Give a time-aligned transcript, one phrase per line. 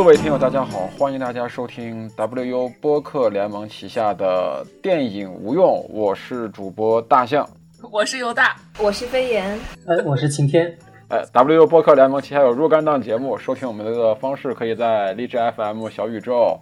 [0.00, 7.46] 各位听友，大家好，欢迎大家收听 WU 播客联盟旗下的电影无用，我是主播大象，
[7.92, 10.74] 我是尤大，我是飞檐，哎，我是晴天。
[11.08, 16.58] 哎，WU 播客联盟旗下有若干档节目，收听我们的方式可以在荔枝 FM、小宇宙、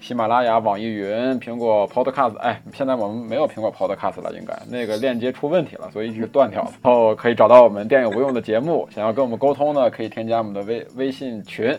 [0.00, 2.36] 喜马拉雅、网易云、苹果 Podcast。
[2.36, 6.70] 哎，现在我们没有苹果 Podcast 了，应该那个链接出问题了，所以一直断掉了。
[6.84, 11.76] 然后可以找到我们电影无用的节目，想要跟我们沟通呢，可以添加我们的微微信群。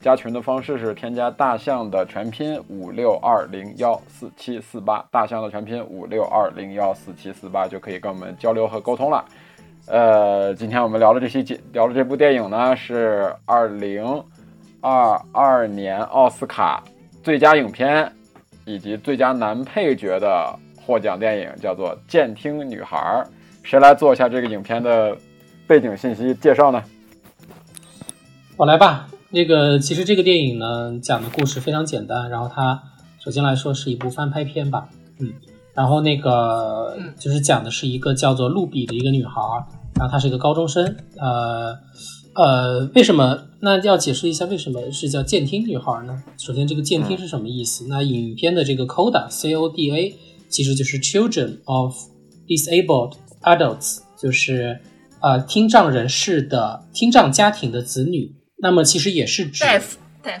[0.00, 9.24] 加群的方式是添加大象的全拼五六二零幺四七四八，大象的全拼五六二零幺四七四八就可以跟我们交流和沟通了。
[9.86, 14.22] 呃，今天我们聊的这期聊的这部电影呢，是二零
[14.80, 16.82] 二二年奥斯卡
[17.24, 18.10] 最佳影片
[18.64, 22.96] 以及最佳男配角的获奖电影，叫做《监听女孩》。
[23.64, 25.16] 谁来做一下这个影片的
[25.66, 26.82] 背景信息介绍呢？
[28.56, 29.08] 我来吧。
[29.30, 32.30] 那个其实这个电影呢，讲的故事非常简单。
[32.30, 32.82] 然后它
[33.22, 34.88] 首先来说是一部翻拍片吧，
[35.20, 35.32] 嗯。
[35.74, 39.40] 然后那个就是讲的是一个叫做露比的一个女孩，
[39.94, 40.96] 然后她是一个高中生。
[41.18, 41.76] 呃
[42.34, 43.44] 呃，为什么？
[43.60, 46.22] 那要解释一下为什么是叫监听女孩呢？
[46.38, 47.86] 首先，这个监听是什么意思？
[47.88, 50.14] 那影片的这个 CODA C O D A
[50.48, 51.94] 其实就是 Children of
[52.46, 54.80] Disabled Adults，就是
[55.20, 58.32] 呃听障人士的听障家庭的子女。
[58.60, 59.82] 那么其实也是指 deaf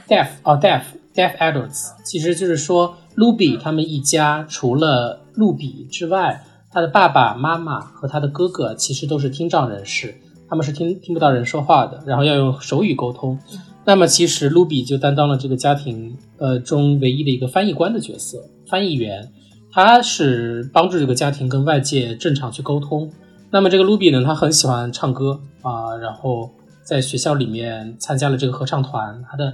[0.08, 0.82] deaf 哦 deaf
[1.14, 10.14] deaf adults，其实就是说露比他们一家除了露比之外，他的爸爸妈妈和他的哥哥其实都是听障人士，
[10.48, 13.38] 他们是听听不到人说话的，然后要用手语沟通。
[13.84, 19.30] 那么其实露比就担当了这个家庭呃中唯一的一个翻译官的角色，翻译员，
[19.72, 23.10] 他是帮助这个家庭跟外界正常去沟通。
[23.50, 26.50] 那么这个露比呢，他很喜欢唱歌啊，然后。
[26.88, 29.52] 在学校里面参加了这个合唱团，他的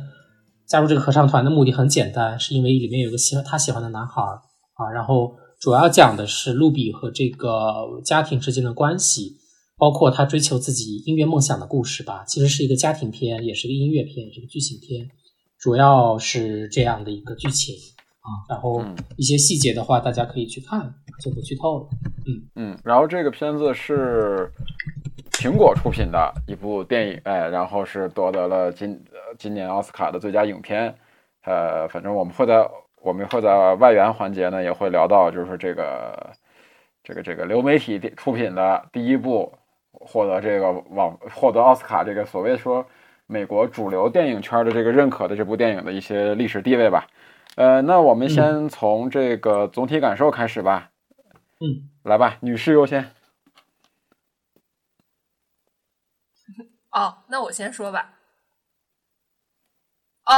[0.68, 9.32] 加入这个合唱团的目的很简单，是因为里面有个喜欢他喜欢的男孩啊，然后主要讲的是露比和这个家庭之间的关系，
[9.76, 12.24] 包括他追求自己音乐梦想的故事吧。
[12.24, 15.08] 其实是一个家庭片，也是个音乐片，是个剧情片，
[15.58, 17.74] 主要是这样的一个剧情
[18.20, 18.30] 啊。
[18.48, 18.80] 然后
[19.16, 21.88] 一些细节的话，大家可以去看，就不剧透了。
[22.26, 22.42] 嗯。
[22.56, 24.50] 嗯，然后这个片子是。
[25.36, 28.98] 苹果出品的一部电影，哎，然后是夺得了今
[29.36, 30.94] 今年奥斯卡的最佳影片，
[31.44, 32.66] 呃，反正我们会在
[33.02, 36.30] 我们会在外援环节呢也会聊到，就是这个
[37.02, 39.52] 这个这个流媒体出品的第一部
[39.90, 42.86] 获得这个网获得奥斯卡这个所谓说
[43.26, 47.06] 美国主流电影圈的这个认可的这部电影的一些历史地位吧，
[47.56, 50.88] 呃，那我们先从这个总体感受开始吧，
[51.60, 53.14] 嗯，来吧，女士优先。
[56.90, 58.12] 哦，那我先说吧。
[60.26, 60.36] 哦，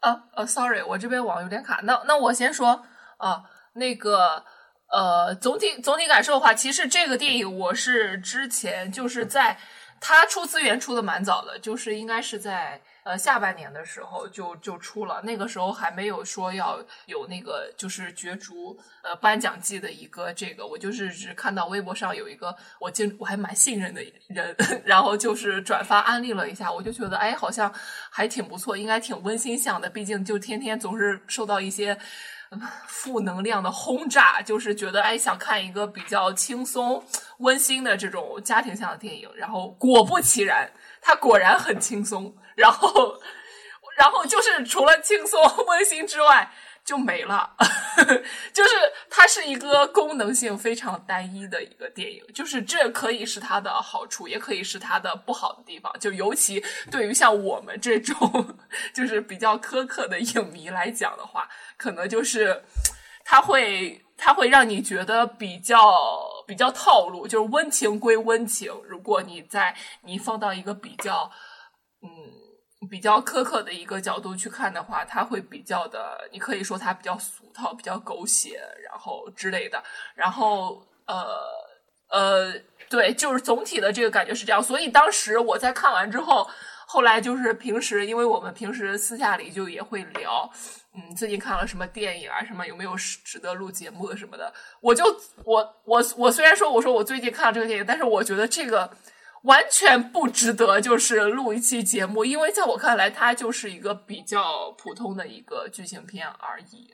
[0.00, 1.80] 哦，哦，sorry，我这边网有点卡。
[1.82, 2.86] 那那我先说
[3.16, 3.42] 啊，
[3.72, 4.44] 那个
[4.92, 9.58] 呃，总体总体感受的话，其实这个电影我是之前就是在
[10.00, 12.80] 它出资源出的蛮早的，就是应该是在。
[13.08, 24.54] 呃，下半年的时候就就出了，那个时候还没有说要有那个就是角逐呃颁奖季的一个这个，我就是只看到微博上有一个我经我还蛮信任的人，
[24.84, 27.72] 然后就是转发安利了一下，我就觉得哎好像
[28.10, 31.98] 还挺不错，应该挺温馨向的，毕竟就天天总是受到一些
[32.86, 37.02] 负能量的轰炸，就是觉得哎想看一个比较轻松
[37.38, 42.36] 温馨的这种家庭向的电影，然后果不其然，它果然很轻松。
[42.58, 43.16] 然后，
[43.96, 46.52] 然后就是除了轻松温馨之外
[46.84, 47.54] 就没了，
[48.52, 48.70] 就是
[49.08, 55.92] 它是一个功能性非常单一的一个电影，就是这可以是它的好处，也可以是它的不好的地方。
[56.00, 58.56] 就尤其对于像我们这种
[58.92, 62.64] 就是比较苛刻的影迷来讲的话，可能就是
[63.24, 65.84] 它会它会让你觉得比较
[66.46, 71.30] 比较套路，就是温情归温情，如果你在你放到一个比较
[72.02, 72.47] 嗯。
[72.90, 79.82] 比较苛刻的一个角度去看的话，它会比较的，你可以说它比较俗套、比较狗血，然后之类的。
[80.14, 81.26] 然后，呃
[82.08, 82.52] 呃，
[82.88, 84.62] 对，就是总体的这个感觉是这样。
[84.62, 86.48] 所以当时我在看完之后，
[86.86, 90.50] 后来就是平时，因为我们平时私下里就也会聊，
[90.94, 94.52] 嗯，最近看了什么电影啊，什么有没有值得录节目的什么的。
[94.80, 95.04] 我就
[95.44, 98.90] 我我我虽然说我说我最近看了这个电影，但是我觉得这个。
[99.42, 106.92] 完全不值得，就是录一期节目，因为在我看来，它就是一个比较普通的一个剧情片而已。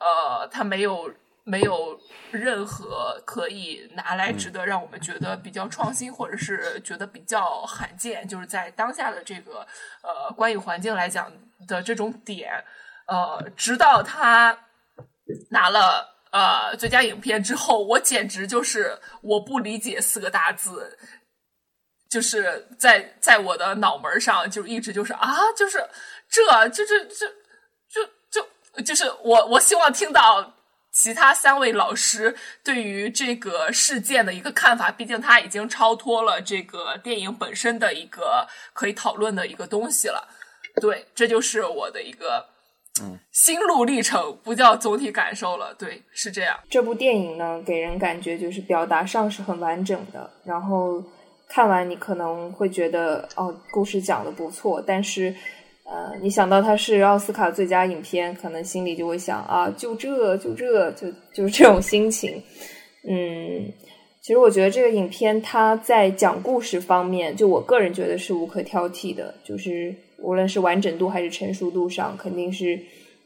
[0.00, 1.14] 呃，它没有
[1.44, 1.98] 没有
[2.32, 9.66] 任何可以拿来值得让我们觉得比较创新，或者是觉得比较罕见，就是在当下的这个
[10.02, 11.30] 呃观影环境来讲
[11.68, 12.52] 的这种点，
[13.06, 14.58] 呃，直到他
[15.50, 20.98] 拿了呃最佳影片之后，我简直就是我不理解四个大字。
[22.14, 25.84] 就是在在我的脑门上，就一直就是啊，就是
[26.30, 27.26] 这，就是这，
[27.90, 30.54] 就就就是我我希望听到
[30.92, 32.32] 其他三位老师
[32.62, 40.28] 对于这个事件的一个看法，毕竟它已经超脱了这个电影本身的一个可以讨论的一个东西了。
[40.80, 42.46] 对，这就是我的一个
[43.02, 45.74] 嗯心路历程，不叫总体感受了。
[45.74, 46.56] 对，是这样。
[46.70, 51.02] 这部电影呢，给人感觉就是表达上是很完整的，然后。
[51.54, 55.32] 看完你可能会觉得哦，故事讲的不错，但是，
[55.84, 62.42] 呃，你想到它是奥斯卡最佳影片，可能心里就会想啊，就这就这就就是这种心情。
[63.08, 63.72] 嗯，
[64.20, 72.76] 其实我觉得这个影片它在讲故事方面，就我个人觉得是无可挑剔的，就是无论是完整度还是成熟度上，肯定是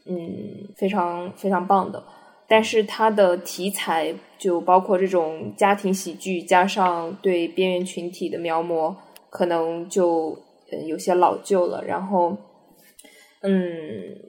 [0.05, 2.03] 嗯非常非常棒的。
[2.49, 8.93] 但是它的题材就包括这种家庭喜剧，加上对边缘群体的描摹，
[9.29, 10.35] 可能就
[10.71, 11.83] 呃有些老旧了。
[11.85, 12.35] 然后，
[13.43, 13.53] 嗯，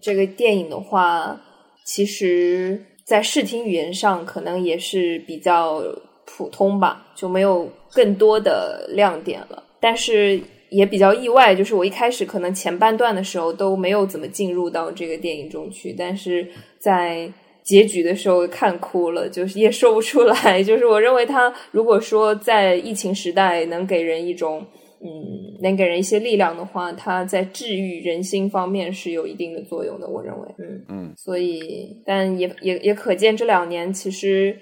[0.03, 1.41] 这个电影的话，
[1.85, 5.83] 其实在视听语言上可能也是比较
[6.27, 9.65] 普通吧，就没有更多的亮点了。
[9.81, 10.39] 但是
[10.69, 16.47] 也比较意外，就是我一开始可能前半段的时候都没有怎么进入到这个电影中去，但是
[16.79, 17.33] 在
[17.63, 20.63] 结局的时候看哭了，就是也说不出来。
[20.65, 24.65] 就是我认为他如果说在疫情时代能给人一种
[25.03, 30.07] 嗯，能给人一些力量的话，他在治愈人心方面是有一定的作用的。
[30.07, 31.13] 我认为，嗯嗯。
[31.17, 34.55] 所以，但也也也可见这两年其实，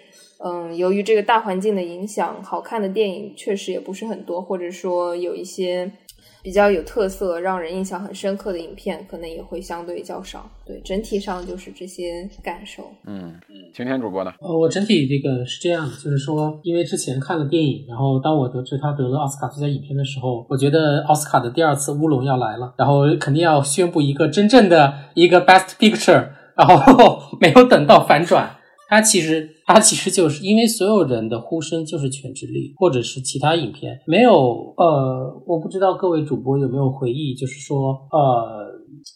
[0.45, 5.91] 嗯，由于这个大环境的影响，好看的电影确实也不是很多，或者说有一些。
[6.43, 10.51] 比较有特色、让人印象很深刻的影片，可能也会相对较少。
[10.65, 12.91] 对，整体上就是这些感受。
[13.07, 13.35] 嗯，
[13.75, 14.33] 晴天主播呢？
[14.41, 28.58] 呃，我整体这个是这样的，就是说，因为之前看了电影，然后当我得知他得了奥斯卡最佳影片的时候，我觉得奥斯卡的第二次乌龙要来了，然后肯定要宣布一个真正的一个 Best Picture，然后 没有等到反转。
[28.89, 38.67] 它其实，它其实就是因为所有人的呼声就是《全智力》，或者是其他影片，没有呃，我不知道各位主播有没有回忆，就是说呃，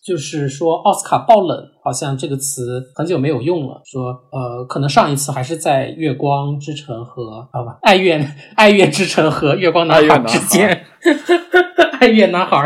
[0.05, 3.81] 就是说奥斯卡爆冷，好像这个词很久没有用了。
[3.87, 8.23] 说呃，可能上一次还是在《月光之城》和啊不，《爱乐
[8.57, 10.85] 爱乐之城》和《月光男孩》之间，
[11.99, 12.59] 《爱乐男孩》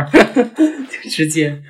[1.08, 1.62] 之间，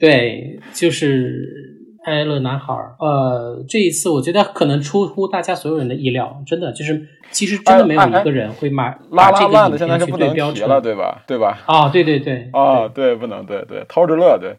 [0.00, 1.72] 对，就是。
[2.04, 11.22] 爱乐男孩儿，呃，这一次我觉得可能出乎大家所有人的意料，真的就是，其实真的没有一个人会买拉拉烂的，现在是不能提了，对吧？
[11.26, 11.58] 对吧？
[11.66, 14.56] 啊，对对对，啊，对，不能，对对，偷着乐，对，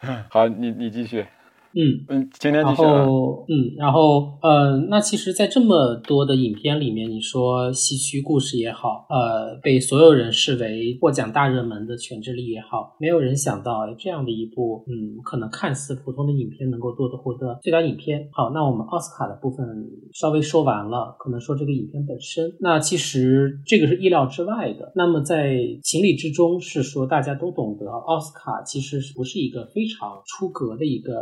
[0.28, 1.24] 好，你你继续。
[1.80, 18.28] 嗯嗯，今天然后嗯，然后呃，那其实，在这么多的影片里面，你说西区故事也好，呃，被所有人视为获奖大热门的《犬之力》也好，没有人想到这样的一部嗯，可能看似普通的影片能够多的获得最佳影片。
[18.32, 19.64] 好，那我们奥斯卡的部分
[20.12, 24.90] 稍微说完了，可能说这个影片本身，那其实这个是意料之外的。
[24.96, 31.12] 那么在情理之中是说，大家都懂得奥斯卡其实不是一个非常出格的一个。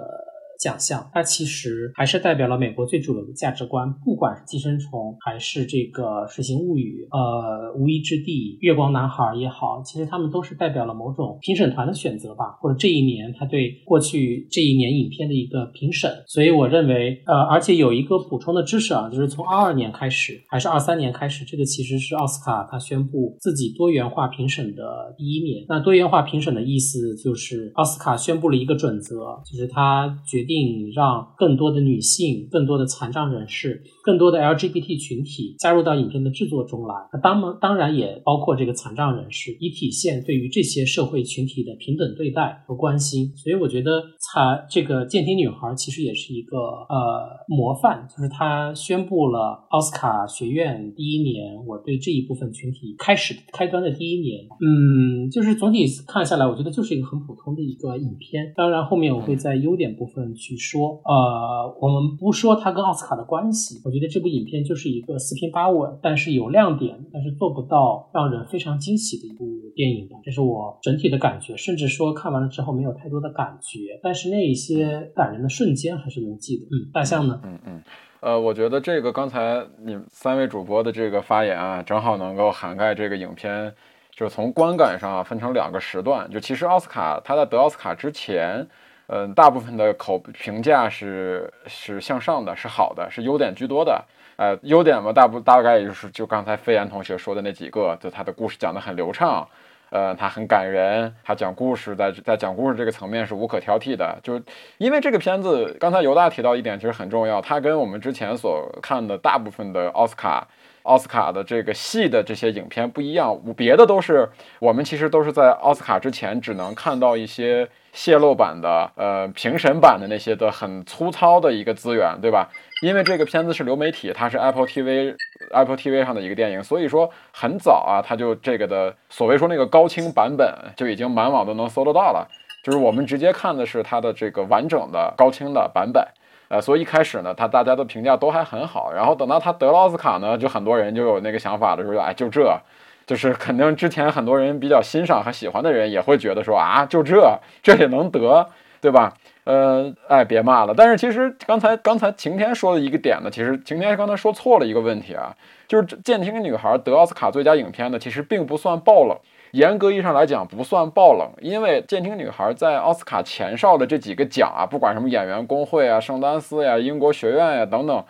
[0.58, 16.10] 奖项，它其实还是代表了美国最主流的价值观，不管是《寄生虫》还是这个《水形物语》，呃，《无依之地》、《月光男孩》也好，其实他们都是代表了某种评审团的选择吧，或者这一年他对过去这一年影片的一个评审。
[16.26, 25.66] 所以我认为，呃，而且有一个补充的知识啊，就是从二二年开始，还是二三年开始，这个其实是奥斯卡他宣布自己多元化评审的第一年。
[25.68, 30.45] 那多元化评审的意思就是奥斯卡宣布了一个准则，就是他决。
[30.46, 36.94] 定让更多的女性、更多的残障人士、更多的 LGBT 群体加入到影片的制作中来。
[37.12, 43.32] 那当当然也包括这个残障人士，以体现对于这些社会群体的平等对待和关心。
[43.36, 54.44] 所以我觉得，残这个健听女孩其实也是一个呃模范，就是她宣布了奥斯卡学院第一年，我对这一部分群体开始开端的第一年。
[54.60, 58.52] 嗯，就是总体看下来，我觉得就是一个很普通的一个影片。
[58.56, 60.34] 当然后面我会在优点部分。
[60.36, 71.56] 去说，呃，我们不说它跟奥斯卡的关系，我觉得这部影片就是一个四平八稳，但是有亮点，但是做不到让人非常惊喜的一部电影吧，这是我整体的感觉。
[71.56, 76.64] 甚至说看完了之后没有太多的感觉，但是那一些感人的瞬间还是能记得。
[76.66, 77.40] 嗯，大象呢？
[77.42, 77.82] 嗯嗯。
[78.20, 83.72] 呃，我觉得这个刚才你们三位主播的这个发言啊，正好能够涵盖这个影片，
[84.10, 86.28] 就是从观感上啊分成两个时段。
[86.30, 88.66] 就其实奥斯卡他在得奥斯卡之前，
[89.08, 94.04] 嗯，大部分的口评价是是向上的，是好的，是优点居多的。
[94.36, 99.46] 呃，优点嘛，大部大概也就是就刚才飞岩同学说的那几个，就他的故事讲得很流畅。
[99.90, 104.18] 呃，他很感人，他讲故事，在在讲故事这个层面是无可挑剔的。
[104.20, 104.42] 就
[104.78, 110.46] 因为这个片子，刚才犹大提到一点，其实很重要，它跟我们之前所看的大部分的奥斯卡
[110.82, 113.40] 奥斯卡的这个戏的这些影片不一样。
[113.56, 122.50] 别的都是我们其实都是在奥斯卡之前只能看到一些泄露版的、呃评审版的那些的很粗糙的一个资源，对吧？
[122.82, 125.16] 因为这个片子是流媒体，它是 Apple TV
[125.50, 132.28] Apple TV 上的一个电影，所以说很早啊，它就这个的所谓说那个高清版本就已经满网都能搜得到了。
[132.62, 136.06] 就是我们直接看的是它的这个完整的高清的版本，
[136.48, 138.92] 呃，所以一开始呢，它大家的评价都还很好。
[138.92, 142.60] 然后等到他得了奥斯卡呢，就很多人就有那个想法的时候，哎，就这，
[143.06, 148.48] 就是肯定之前很多人比较欣赏和喜欢的人也会觉得说啊，就这，这也能得，
[148.80, 149.14] 对吧？
[149.44, 150.74] 呃，哎，别骂了。
[150.76, 155.32] 但是其实刚才刚才晴天说的一个点呢，其实晴天刚才说错了一个问题啊，
[155.68, 159.16] 就是《监听女孩》得奥斯卡最佳影片呢，其实并不算爆冷。
[159.52, 168.04] 严格意义上来讲，不算爆冷，因为《监听女孩》在奥斯卡前哨的这几个奖啊，不管什么演员工会啊、圣丹斯呀、英国学院呀等等，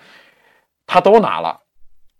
[0.86, 1.60] 她都拿了。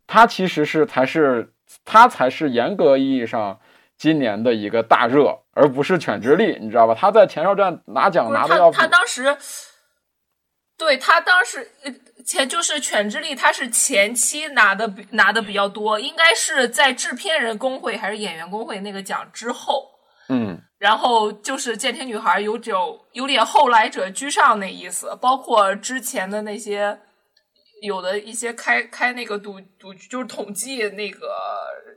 [0.06, 1.54] 她其实是才是
[1.84, 3.58] 她才是严格意义上。
[3.98, 6.94] 今年的一个大热，而不是犬之力，你知道吧？
[6.94, 9.34] 他在前哨站拿奖拿的要他当时，
[10.76, 11.66] 对他当时
[12.26, 19.88] 前就是犬之力，他是前期拿的拿的比较多，应该是在制片人工会还是演员工会那个奖之后，
[20.28, 22.76] 嗯，然后就是《监听女孩》有点
[23.12, 27.00] 有点后来者居上那意思，包括之前的那些
[27.82, 31.34] 有的一些开开那个赌赌就是统计那个。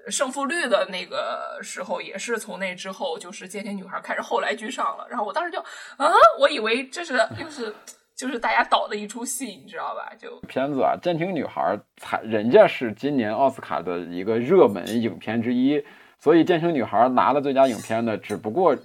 [0.07, 5.05] 胜负率的那个时候，也是从那之后，就是《监听女孩》开始后来居上了。
[5.07, 5.59] 然后我当时就
[5.98, 7.71] 啊，我以为这是又是
[8.17, 10.12] 就是大家导的一出戏，你知道吧？
[10.17, 11.62] 就片子啊，《监听女孩》
[11.98, 15.79] 才人家是今年奥斯卡的一个热门影片之一，
[16.19, 18.75] 所以《监听女孩》拿了最佳影片呢，只不过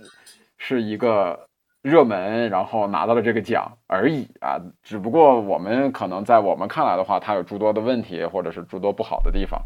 [0.59, 1.49] 是一个
[1.85, 4.57] 热门，然后拿到了这个奖而已啊。
[4.83, 9.61] 只不过我们可能在我们看来的话，它有诸多的问题，或者是诸多不好的地方。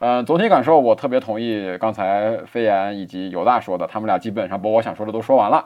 [0.00, 5.64] 嗯，总体感受我特别同意刚才飞言以及犹大说的，他们俩基本上把我想说的都说完了。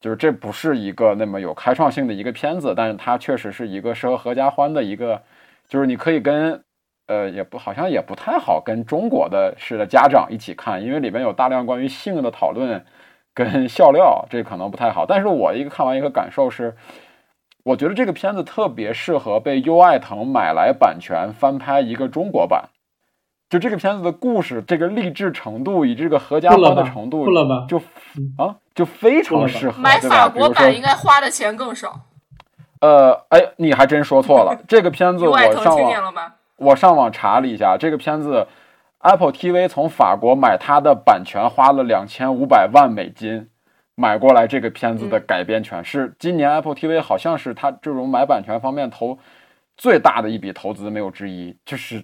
[0.00, 5.20] 就是这不是一个那么有开创性的一个片子，但是它确实是一个适合合家欢的一个，
[5.68, 6.62] 就是你可以跟
[7.08, 12.84] 呃也不好像也不太好跟中国的式的家长一起看，因为里面有大量关于性的讨论
[13.36, 15.04] 跟笑料，这可能不太好。
[15.04, 16.74] 但是我一个看完一个感受是，
[17.64, 22.70] 我觉得这个片子特别适合被优爱腾买来版权翻拍一个中国版。
[23.50, 27.26] 就这个片子的故事，这个励志程度以这个合家欢的程度，
[27.68, 27.78] 就
[28.38, 32.00] 啊，就非常适合买法国版，应该花的钱更少。
[32.80, 34.58] 呃，哎，你还真说错了。
[34.66, 38.46] 这个片子 我上网，我上网查了一下，这个片子
[39.06, 43.48] Apple TV 从法国买它的版权花了两千五百万美金
[43.94, 49.16] 买过来，这个片子的改编权是今年 Apple TV 好像是它这种买版权方面投
[49.76, 52.02] 最大的一笔投资，没有之一，就是。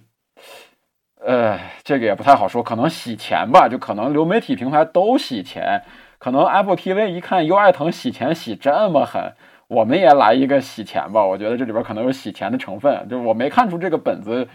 [1.25, 5.81] 呃，这个也不太好说，可能洗钱吧，就可能流媒体平台都洗钱，
[6.19, 9.33] 可能 Apple TV 一看优爱腾洗钱洗这么狠，
[9.69, 11.23] 我们也来一个洗钱吧。
[11.23, 14.45] 我觉得这里边可能有洗钱的成分，就是我没看出这个本子，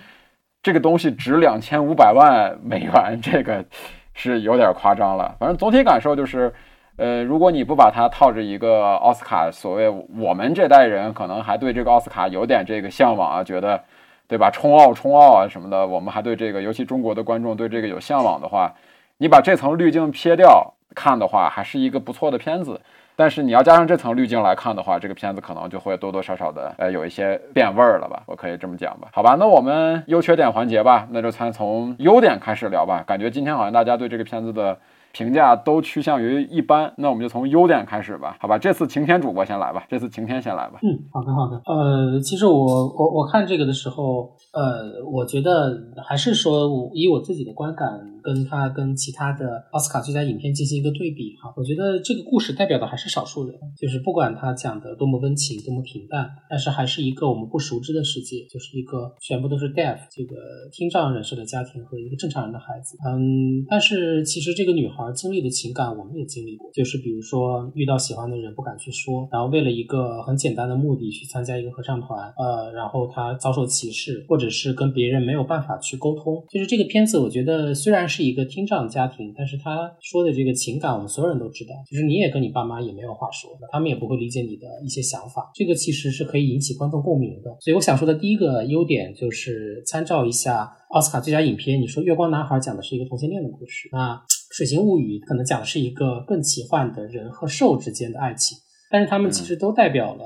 [0.68, 3.64] 这个东西值两千五百万美元，这个
[4.12, 5.34] 是有点夸张了。
[5.38, 6.52] 反正总体感受就是，
[6.96, 13.82] 呃，如果你不把它套着一个奥斯卡，所谓我们这代人可能还对这个奥斯卡有点这个向往啊，觉得。
[14.26, 14.50] 对吧？
[14.50, 18.74] 冲奥、冲奥啊什么的，我们还对这个，尤其中国的观众对这个有向往的话，
[19.16, 22.78] 你把这层滤镜撇掉看的话，还是一个不错的片子。
[23.18, 28.22] 但是你要加上这层滤镜来看的话，这个片子可能就会多多少少的呃有一些变味儿了吧？
[28.26, 29.08] 我可以这么讲吧？
[29.12, 33.02] 好吧，那我们优缺点环节吧，那就先从优点开始聊吧。
[33.04, 34.78] 感觉今天好像大家对这个片子的。
[35.18, 38.56] 评价都趋向于一般，那我们就从优点开始吧，好吧？
[38.56, 40.78] 这次晴天主播先来吧，这次晴天先来吧。
[40.80, 41.60] 嗯，好的，好的。
[41.66, 47.88] 呃，其实我我我看这个的时候，呃，我觉得还是说，我以我自己的观感，
[48.22, 60.36] 跟他跟其他的奥斯卡最佳影片进行一个对比哈，我觉得这个故事代表的还是少数人，就是不管他讲的多么温情，多么平淡，但是还是一个我们不熟知的世界，就是一个全部都是 deaf 这个
[60.70, 62.96] 听障人士的家庭和一个正常人的孩子。
[63.04, 65.07] 嗯，但是其实这个女孩。
[65.08, 66.70] 孩经历的情感，我们也经历过。
[66.72, 76.44] 就是比如说遇到喜欢的人不敢去说，然后为了一个很简单的目的去参加一个合唱团，呃，然后他遭受歧视，或者是跟别人没有办法去沟通。
[76.50, 81.70] 就是这个片子，我觉得虽然是一个听障家庭，但是他说的这个情感，我们所有人都知道。
[81.90, 85.50] 就是你也跟你爸妈也没有话说，他们也不会理解你的一些想法。
[85.54, 87.56] 这个其实是可以引起观众共鸣的。
[87.60, 90.74] 所以我想说的第一个优点就是参照一下。
[90.88, 94.14] 奥斯卡最佳影片，你说《月光男孩》讲的是一个同性恋的故事，那
[94.50, 98.56] 《水形物语》可能讲的是一个更奇幻的人和兽之间的爱情，
[98.90, 100.24] 但是他们其实都代表了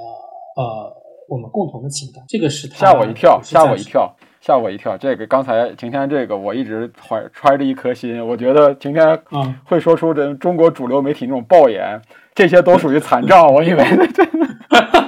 [0.56, 0.92] 呃
[1.28, 2.24] 我们共同的情感。
[2.28, 4.96] 这个是吓我一跳，吓我一跳，吓我一跳。
[4.96, 9.20] 这个刚才晴天这个我一直怀揣着一颗心，我觉得晴天
[9.64, 12.00] 会说出这中国主流媒体那种爆言，
[12.34, 13.84] 这些都属于残障，我以为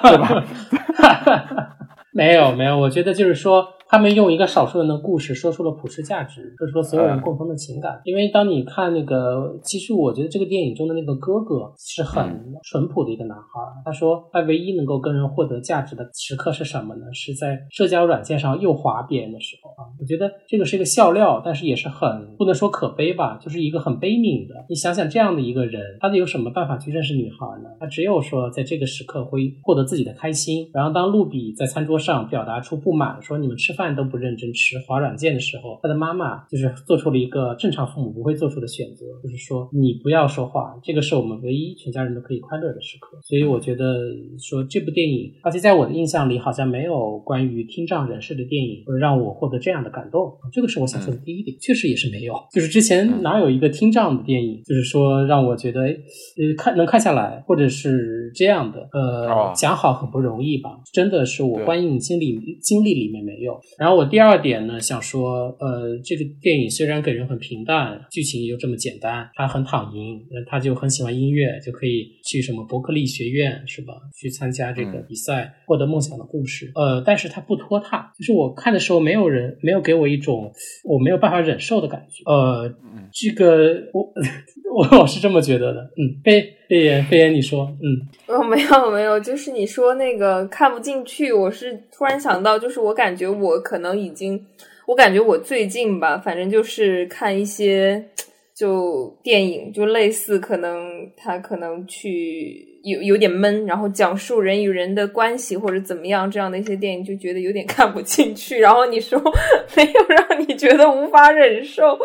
[0.03, 0.45] 对吧？
[2.13, 3.69] 没有没有，我觉得就是说。
[3.95, 8.01] 他们用一个少数人的故事说出了普世价值，说出了所有人共同的情感。
[8.03, 13.45] 因为当你看那个，其实我觉得这个电影中的那个哥哥是很淳朴的一个男孩。
[13.85, 17.03] 他说他唯一能够跟人获得价值的时刻是什么呢？
[17.13, 19.87] 是在社交软件上诱滑别人的时候啊。
[20.01, 24.67] 我觉得这个是一个笑料，但是也是很不能说可悲吧，就是一个很悲悯的。
[24.69, 27.69] 你想想这样的一个人，他得有什么办法去认识女孩呢？
[27.79, 30.69] 他只有说在这个时刻会获得自己的开心。
[30.75, 33.84] 然后当露比在餐桌上表达出不满，说你们吃饭。
[33.85, 43.19] 饭都不认真吃，划软件的时候，他的妈妈就是做出了一个正常父母不会做出的选择，就是说你不要说话，这个是我们唯一全家人都可以快乐的时刻。
[43.23, 50.33] 所以我觉得说这部电影，而且在我的印象里，好像没有关于听障人士的电影会让我获得这样的感动。
[50.51, 52.35] 这个是我想说的第一点，确实也是没有。
[52.53, 60.71] 就是之前哪有一个听障的电影，就是说让我觉得，呃，看能看下来，或者是这样的，呃，讲好很不容易吧？
[60.93, 63.61] 真的是我观影经历经历里面没有。
[63.79, 73.95] 然后我第二点呢，想说，呃，这个电影虽然给人很平淡，剧情又这么简单，他很躺赢，他就很喜欢音乐，就可以去什么伯克利学院是吧？
[74.15, 76.71] 去参加这个比赛，获得梦想的故事。
[76.75, 80.53] 呃，但是他不拖沓，就是我看的时候，没有人没有给我一种
[80.85, 82.23] 我没有办法忍受的感觉。
[82.31, 82.73] 呃，
[83.13, 84.13] 这个我
[84.75, 85.81] 我我是这么觉得的。
[85.97, 93.61] 嗯，飞飞言飞言，你说，嗯，哦，没有没有，就是你说那个看不进去，我是突然想到，就是我感觉我。
[93.65, 94.45] 可能已经，
[94.87, 98.05] 我感觉我最近吧，反正就是看一些
[98.55, 108.61] 就电影，就类似可能他可能去有有点闷，然后讲述人与人的关系或者怎么样这样的一些电影，就觉得有点看不进去。
[108.61, 109.19] 然后你说
[109.77, 111.99] 没有让你觉得无法忍受，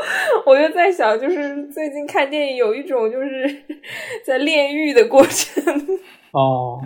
[0.46, 3.64] 我就在想，就是最近看电影有一种就是
[4.26, 5.64] 在炼狱的过程。
[6.34, 6.82] 哦。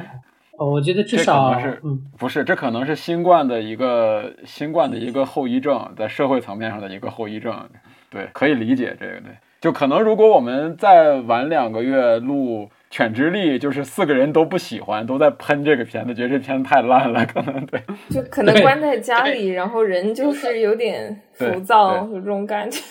[0.55, 1.81] 哦，我觉得至少是，
[2.15, 7.67] 不是，这可能是新冠的一个新冠的一个后遗症，在社会层面上的一个后遗症。
[8.11, 9.13] 对，可以理解这个。
[9.13, 9.31] 对，
[9.63, 17.25] 就可能如果我们再晚两个月录《犬之力》，就是四个人都不喜欢，都在喷这个片子，觉得这片子太烂了。
[17.25, 22.81] 可能对， 就可能关在家里，然后人就是有点浮躁，有这种感觉。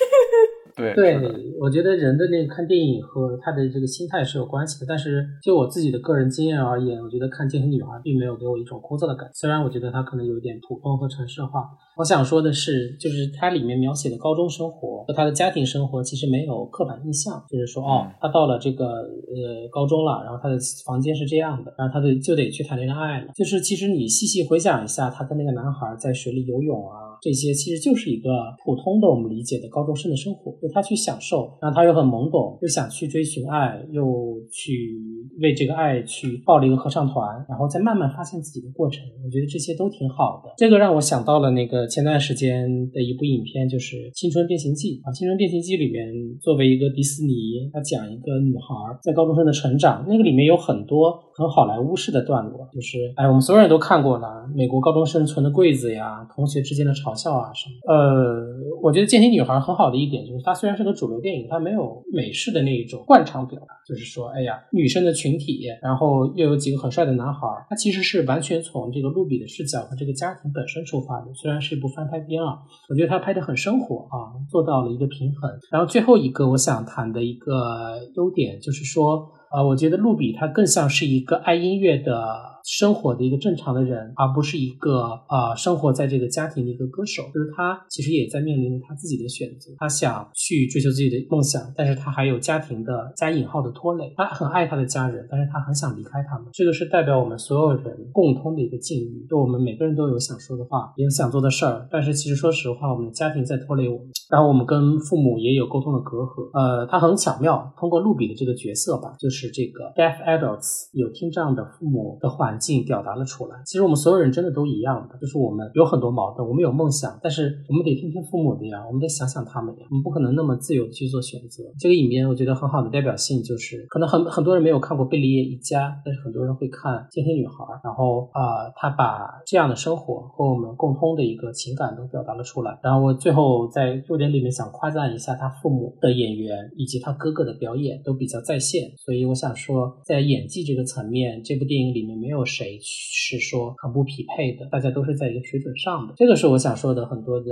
[0.77, 1.17] 对，对，
[1.61, 4.87] 我觉得人的那个看电影和他的这个心态是有关系的。
[4.89, 9.33] 但是就我自己的个人经验而言，我觉得看《健身女孩》并没有给我一种枯燥的感觉。
[9.35, 11.65] 虽然我觉得它可能有一点普通和城市化。
[11.97, 17.45] 我想说的是，就是它里面描写的高中生活和他的家庭生活，其实没有刻板印象。
[17.49, 20.57] 就是说，哦，他到了这个呃高中了，然后他的
[20.87, 23.27] 房间是这样的，然后他的就得去谈恋爱了。
[23.35, 27.12] 就是其实你细细回想一下，他跟那个男孩在水里游泳啊。
[27.23, 28.29] 这些其实就是一个
[28.65, 34.03] 普通的我们理解的高中生的生活，就他去享受，然后他又很懵懂，又想去追寻爱，又
[34.51, 34.99] 去
[35.41, 39.05] 为这个爱去报了一个合唱团，然后再慢慢发现自己的过程。
[39.25, 40.51] 我觉得这些都挺好的。
[40.59, 57.12] 这个让我想到了那个前段时间的一部影片，就是《青春变形记》啊，《青春变形记》里面作为一个迪士尼，他讲一个女孩在高中生的成长，那个里面有很多很好莱坞式的段落，就是哎，我们所有人都看过了，美国高中生存的柜子呀，同学之间的吵。
[57.13, 57.93] 搞笑啊什么？
[57.93, 58.43] 呃，
[58.83, 71.27] 我觉得《剑心女孩》很好的一点就是，它虽然是个主流电影，它没有美式的那一种惯常表达，就是说，哎呀，女生的群体，然后又有几个很帅的男孩，它其实是完全从这个露比的视角和这个家庭本身出发的。
[71.35, 75.51] 虽然是一部翻拍片啊，我觉得它拍的很生活啊，做到了一个平衡。
[75.71, 82.52] 然后最后一个我想谈的一个优点就是说，呃，我觉得露比她更像是一个爱音乐的。
[82.65, 87.23] 生活的一个正常的人，而不是一个啊生活在这个家庭的一个歌手。
[87.35, 94.13] 就是他其实也在面临着他自己的选择，他想去追求自己的梦想，但是他还有家庭的加引号的拖累。
[94.17, 96.49] 他很爱他的家人，但是他很想离开他们。
[96.53, 106.51] 这个是代表我们所有人共通的一个境遇，就我们每个人都有想说的话，也有想做的事儿，但是其实说实话，我们的家庭在拖累我们，然后我们跟父母也有沟通的隔阂。
[106.53, 113.57] 呃，他很巧妙，通过露比的这个角色吧，就是这个 deaf adults 有听障的父母的话环境表达了出来。
[113.65, 121.65] 其实我们所有人真的都一样的，就是我们有很多矛盾，我们有梦想，但是我们得听听父母的呀，我们得想想他们呀，我们不可能那么自由去做选择。
[121.79, 132.79] 这个影片我觉得很好的代表性就是，可能很很多人没有看过《贝利叶一家》，但是很多人会看《天天女孩》，然后啊，他把这样的生活和我们共通的一个情感都表达了出来。
[132.83, 146.15] 然后我最后在优点里面想夸赞一下他父母的演员以及他哥哥的表演都比较在线，所以我想说，在演技这个层面，这部电影里面没有谁是说很不匹配的，大家都是在一个水准上的。
[146.17, 147.47] 这个是我想说的很多的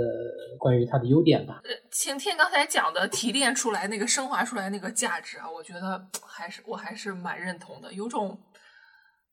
[0.57, 1.61] 关于他的优点吧。
[1.91, 8.39] 晴天刚才讲的提炼出来那个升华出来那个价值啊，我觉得 还是我还是蛮认同的，有种。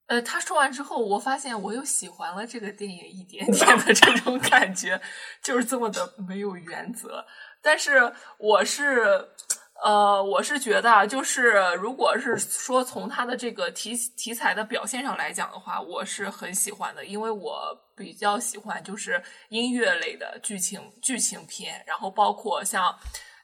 [0.06, 4.98] 呃，他说完之后，我发现我又喜欢了这个电影一点点的这种感觉，
[5.44, 7.22] 就是这么的没有原则。
[7.60, 9.04] 但是我是，
[9.84, 22.94] 呃，我是觉得，就是如果是说从他的这个题题材的表现上来讲的话，我是很喜欢的，因为我比较喜欢就是音乐类的剧情剧情片，然后包括像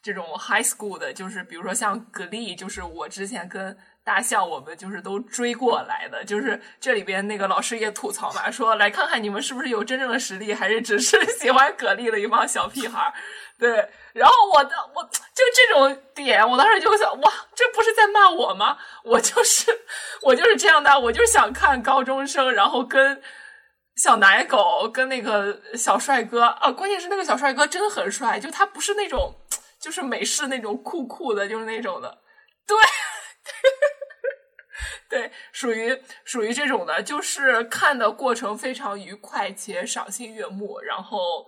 [0.02, 3.76] 这种 high school 的，就是比如说像《格力》，就是我之前跟。
[4.04, 13.14] 大象，我们就是都追过来的，就是这里边那个老师也吐槽嘛，说来看看你们是不是有真正的实力，还是只是喜欢蛤蜊的一帮小屁孩儿
[13.58, 13.70] 对，
[14.12, 18.76] 然后我的我就这种点，我当时就想，哇，这不是在骂我吗？
[19.04, 19.72] 我就是
[20.20, 23.22] 我就是这样的，我就是想看高中生，然后跟
[23.96, 29.34] 小奶狗，跟那个小帅哥啊，关键是那个小帅哥真的很帅，就他不是那种
[29.80, 32.18] 就是美式那种酷酷的，就是那种的，
[32.66, 32.76] 对。
[35.08, 41.46] 对，属于属于这种的，就是看的过程非常愉快且赏心悦目，然后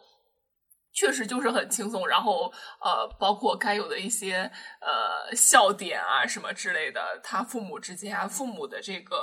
[0.93, 9.17] 确实就是很轻松，然后呃，包括该有的一些呃笑点啊什么之类的，他父母之间啊，父母的这个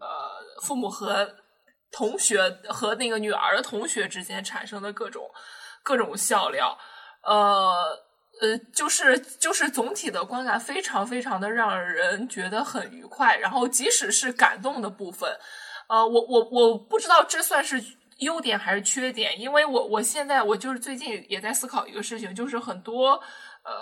[0.00, 1.36] 呃，父母和
[1.90, 5.30] 同学和那个女儿的同学之间产生的各种
[5.82, 6.78] 各种笑料，
[7.22, 8.05] 呃。
[8.40, 15.30] 呃，就是就是总体的观感非常非常的让人觉得很愉快，然后即使是感动的部分，
[15.88, 17.82] 呃，我我我不知道这算是
[18.18, 23.12] 优点还是缺点，因为我我现在我就是最近也在思考一个事情，就是很多
[23.64, 23.72] 呃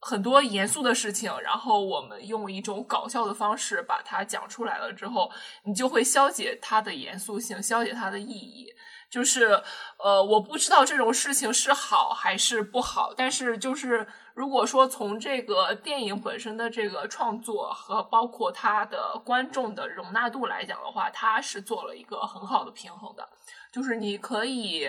[0.00, 5.30] 很多严肃的事情，然后我们用一种搞笑的方式把它讲出来了之后，
[5.64, 8.72] 你就会消解它的严肃性，消解它的意义。
[9.10, 9.60] 就是，
[9.98, 23.28] 呃，我不知道这种事情是好还是不好，但是就是如果说从这个电影本身的这个创作和包括它的观众的容纳度来讲的话，它是做了一个很好的平衡的。
[23.72, 24.88] 就是你可以，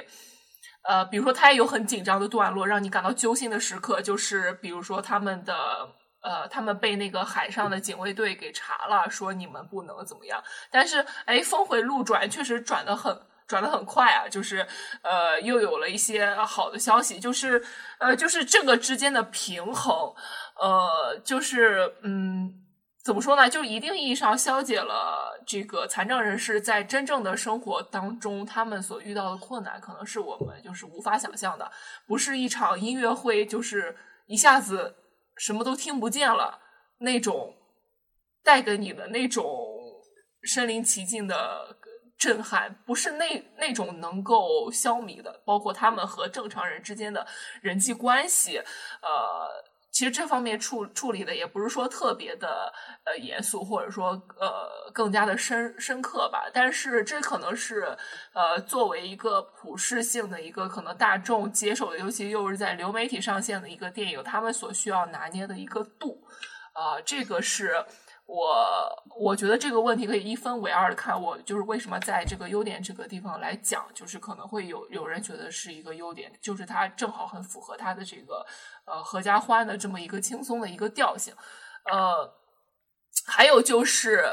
[0.87, 5.89] 呃，比如说它也有很紧张的段落，让你感到揪心的时刻，就是比如说他们的，
[6.21, 13.19] 呃，他们被那个海上的警卫队给查了，说你们不能怎么样，但是哎，峰回路转，确实转的很。
[13.51, 14.65] 转的很快啊，就是
[15.01, 17.61] 呃，又有了一些好的消息，就是
[17.99, 19.93] 呃，就是这个之间的平衡，
[20.55, 22.49] 呃，就是嗯，
[23.03, 23.49] 怎么说呢？
[23.49, 31.69] 就一定意义上消解了这个残障人士在真正的生活当中他们所遇到的困难，可能是我们就是无法想象的。
[32.07, 33.93] 不是一场音乐会，就是
[34.27, 34.95] 一下子
[35.35, 36.57] 什么都听不见了
[36.99, 37.53] 那种，
[38.45, 39.43] 带给你的那种
[40.43, 41.80] 身临其境的。
[42.21, 47.25] 震撼不是那那种能够消弭的，包括他们和正常人之间的
[47.61, 48.59] 人际关系，
[49.01, 49.49] 呃，
[49.91, 52.71] 其实这方面处处理的也不是说特别的
[53.05, 56.43] 呃严肃，或者说呃更加的深深刻吧。
[56.53, 57.97] 但是这可能是
[58.33, 66.23] 呃作为一个普适性的一个可能大众接受的，尤其又是在流媒体上线的一个电影，他们所需要拿捏的一个度
[66.73, 67.83] 啊，这个是。
[68.33, 78.45] 我我觉得这个问题可以一分为二的看，我就是为什么在这个优点这个地方来讲，就是可能会有有人觉得是一个优点，就是它正好很符合它的这个
[78.85, 81.33] 呃合家欢的这么一个轻松的一个调性，
[81.91, 82.33] 呃，
[83.27, 84.25] 还有就是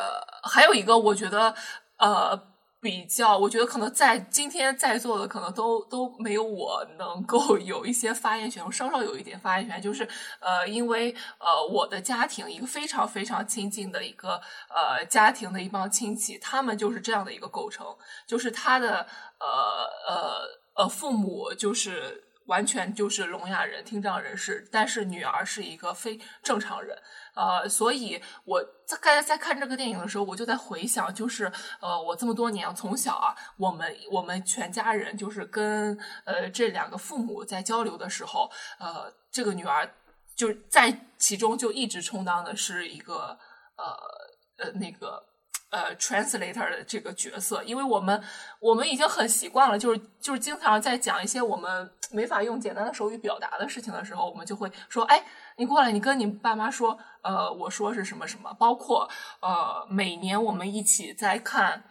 [0.44, 1.52] 还有一个我觉得
[1.96, 2.40] 呃
[2.80, 17.84] 比较，我觉得可能在今天在座的可能都都没有我能够 有一些发言权，我稍稍有一点发言权，就是呃，因为呃，我的家庭一个非常非常亲近的一个呃家庭的一帮亲戚，他们就是这样的一个构成，
[18.26, 19.04] 就是他的
[19.40, 26.96] 呃呃呃父母就是完全就是聋哑人、听障人士，但是女儿是一个非正常人。
[27.38, 39.88] 呃，所以我在刚才在看这个电影的时候，我就在回想，就是呃，我这么多年从小啊，我们我们全家人就是跟呃这两个父母在交流的时候，呃，这个女儿
[40.34, 43.38] 就在其中就一直充当的是一个
[43.76, 45.22] 呃呃那个。
[45.70, 48.22] 呃，translator 的这个角色，因为我们
[48.58, 55.22] 我们已经很习惯了，就是就是经常在讲一些我们没法用简单的手语表达的事情的时候，我们就会说，哎，
[55.58, 58.50] 你过来，你跟你爸妈说，呃，我说是什么什么。
[58.54, 59.06] 包括
[59.42, 61.84] 呃，每年我们一起在看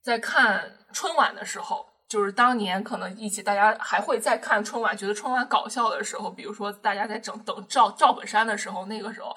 [0.00, 9.36] 在看春晚的时候，就是当年可能一起大家还会在看春晚，觉得春晚搞笑的时候，比如说大家在整等赵赵本山的时候，那个时候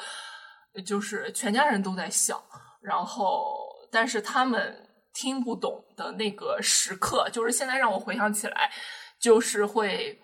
[0.86, 2.40] 就是全家人都在笑，
[2.80, 3.61] 然后。
[3.92, 8.72] 但是他们听不懂的那个时刻，就是现在让我回想起来，
[9.20, 10.18] 就是会，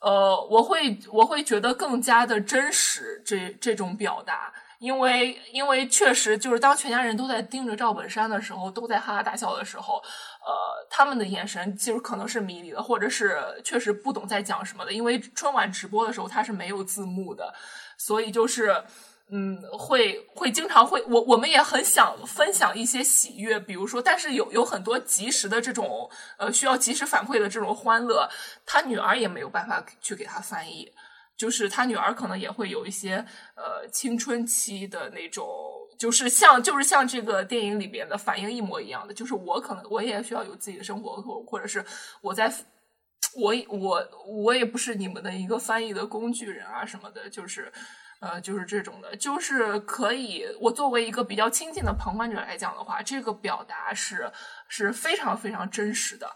[0.00, 9.94] 呃，我会我会觉得更加的真实，这这种表达，因为因为确实就是当全家人都在盯着赵本山的时候，都在哈哈大笑的时候，
[10.44, 17.54] 呃，他们的眼神就是可能是迷离的，或者是确实不懂在讲什么的，因为春晚直播的时候它是没有字幕的，
[17.96, 18.84] 所以就是。
[19.28, 26.08] 嗯，会会经常会，我我们也很想分享一些喜悦，比如说，但是有有很多及时的这种
[26.38, 28.30] 呃需要及时反馈的这种欢乐，
[28.64, 30.92] 他女儿也没有办法去给他翻译，
[31.36, 33.16] 就是他女儿可能也会有一些
[33.56, 35.44] 呃青春期的那种，
[35.98, 41.84] 就是像就是像这个电影里边的反应一模一样的，就是我可能我也需要有自己的生活，或或者是
[42.20, 42.46] 我在
[43.34, 47.72] 我我我也不是你们的一个翻译的工具人啊什么的，就是。
[48.20, 50.44] 呃，就是这种的，就是可以。
[50.60, 54.30] 我作为一个比较亲近的旁观者来讲的话，这个表达是
[54.68, 56.26] 是非常非常真实的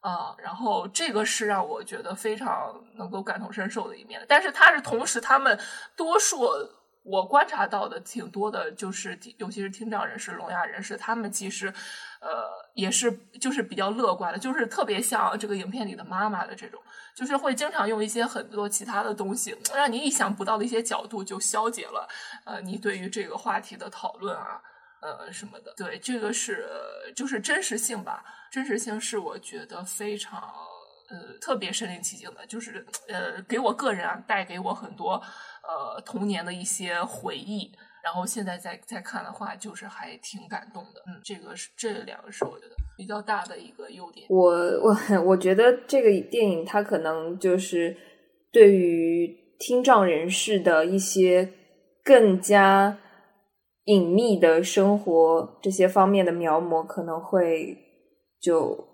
[0.00, 0.34] 啊。
[0.38, 4.24] 然后这个是让我觉得非常能够感同身受的一面。
[4.26, 5.58] 但是他是同时，他们
[5.94, 6.48] 多数
[7.06, 11.68] 我观察到的挺多的，就是尤其是听障人士、聋哑人士，他们其实
[12.20, 16.80] 呃也是就是比较乐观的，就是特别像这个影片里的妈妈的这种。
[17.14, 22.06] 就是会经常用一些很多其他的东西，让你意想不到的一些角度，就消解了
[22.44, 24.60] 呃你对于这个话题的讨论啊，
[25.00, 25.72] 呃什么的。
[25.78, 26.68] 对，这个是
[27.14, 30.52] 就是真实性吧，真实性是我觉得非常
[31.08, 35.14] 呃特别身临其境的，就是呃给我个人啊带给我很多
[35.62, 37.70] 呃童年的一些回忆。
[38.04, 41.02] 然后现在再再看的话，就是还挺感动的。
[41.08, 44.24] 嗯，这个是这两个是我觉得比较大的一个优点。
[44.30, 47.96] 我我我觉得这个电影它可能就是
[48.52, 51.52] 对于听障人士的一些
[52.04, 52.96] 更加
[53.86, 57.76] 隐秘的生活这些方面的描摹，可能会
[58.40, 58.86] 就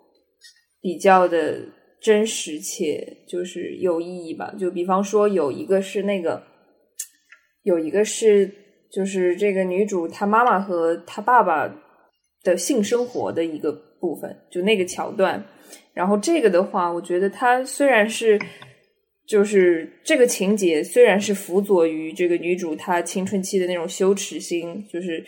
[0.80, 1.60] 比较的
[2.02, 4.54] 真实且就是有意义吧。
[4.58, 6.42] 就比方说有一个是那个
[7.62, 8.58] 有一个是。
[8.94, 11.66] 就是这个女主她妈妈和她爸爸
[12.44, 15.42] 的性生活的一个部分，就那个桥段。
[15.94, 18.38] 然后这个的话，我觉得它虽然是
[19.26, 25.24] 就是这个情节虽然是辅佐于这个女主她青春期的那种羞耻心，就是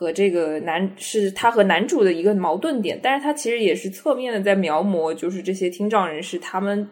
[0.00, 6.88] 和这个男是她和男主的一个矛盾点，但是他其实也是侧面的在描摹，就是这些听障人士他们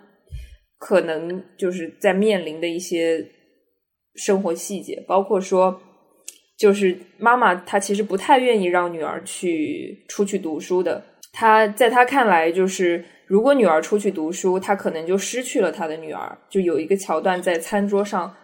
[0.78, 3.26] 可能就是在面临的一些
[4.16, 5.80] 生活细节，包括说。
[6.58, 11.00] 就是妈妈，她其实不太愿意让女儿去出去读书的。
[11.32, 16.36] 她在她看来，就是如果女儿出去读书，她可能就失去了她的女儿。
[16.50, 18.34] 就有一个桥段在餐桌上，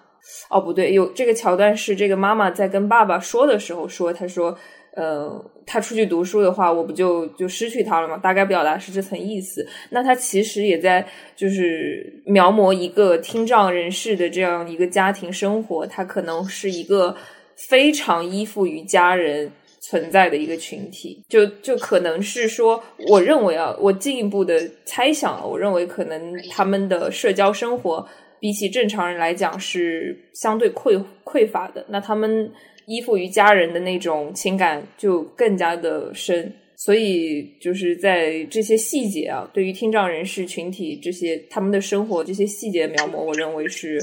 [0.50, 4.56] 哦，不对，有这个桥段是这个妈妈在跟爸爸说的时候说，她说，
[4.94, 8.16] 呃，她出去读书的话，我不就就失去她了吗？
[8.16, 9.66] 大概表达是这层意思。
[9.90, 11.06] 那她其实也在
[11.36, 17.16] 就是描摹一个听障人士的这样一个家庭生活，她可能是一个。
[17.56, 19.48] 非常依附于家人
[19.80, 28.04] 存在的一个群体，就就可能是说，我认为啊，我进一步的猜想，我认为可能他们的社交生活
[28.44, 32.52] 比起正常人来讲是相对匮匮乏的，那他们
[32.84, 43.98] 依附于家人的那种情感就更加的深，所以就是在这些细节啊，对于听障人士群体这些他们的生活这些细节描摹，我认为是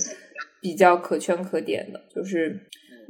[0.60, 2.60] 比较可圈可点的，就是。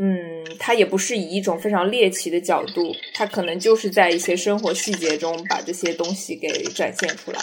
[0.03, 7.39] 嗯，他也不是以一种非常猎奇的角度，他可能就是在一些生活细节中把这些东西给展现出来。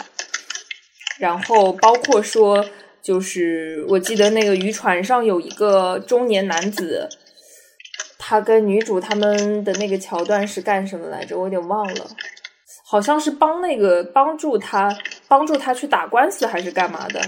[1.17, 2.63] 然后包括说，
[3.01, 7.07] 就是我记得那个渔船上有一个中年男子，
[8.17, 11.37] 他跟女主他们的那个桥段是干什么来着？
[11.37, 12.07] 我有点忘了，
[12.85, 14.95] 好像是帮那个帮助他
[15.27, 17.21] 帮助他去打官司还是干嘛的？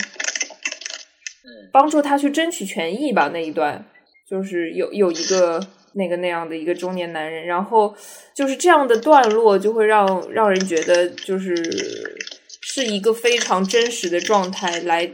[1.72, 3.30] 帮助他去争取权益吧。
[3.34, 3.86] 那一段
[4.30, 7.96] 就是有有一个那个那样的一个中年男人，然后
[8.36, 11.56] 就是这样的段落就会让让人觉得就是
[12.62, 15.10] 是一个非常真实的状态来，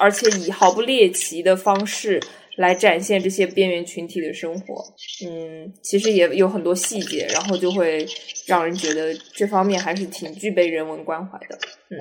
[0.00, 2.18] 而且以毫不猎奇的方式
[2.56, 4.82] 来展现这些边缘群体的生活。
[5.26, 8.06] 嗯，其实也有很多细节，然后就会
[8.46, 11.58] 让人觉得这方面还是挺具备人文关怀的。
[11.90, 11.98] 嗯。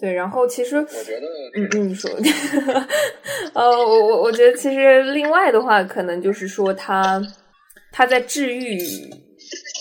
[0.00, 2.10] 对，然后其实，我觉得，嗯嗯，你说，
[3.52, 7.22] 呃，我我我觉得其实另外的话，可能就是说他
[7.92, 8.80] 他在治愈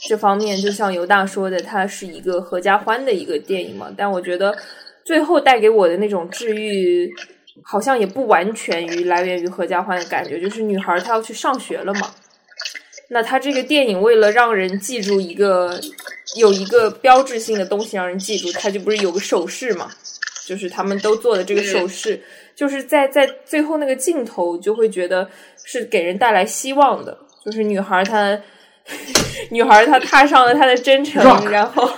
[0.09, 3.93] 这方面，就像犹大说的，它是一个合家欢的一个电影嘛。
[3.95, 4.53] 但我觉得
[5.09, 7.11] 最后带给我的那种治愈，
[7.63, 12.13] 好像也不完全于来源于合家欢的感觉，就是女孩她要去上学了嘛。
[13.09, 15.81] 那他这个电影为了让人记住一个
[16.37, 19.89] 有一个标志性的东西让人记住，他就不是有个手势嘛？
[20.45, 22.21] 就是他们都做的这个手势，
[22.55, 25.27] 就是在在最后那个镜头就会觉得
[25.65, 27.17] 是给人带来希望的。
[27.43, 28.39] 就是女孩她
[29.49, 31.91] 女孩她踏上了她的征程，然后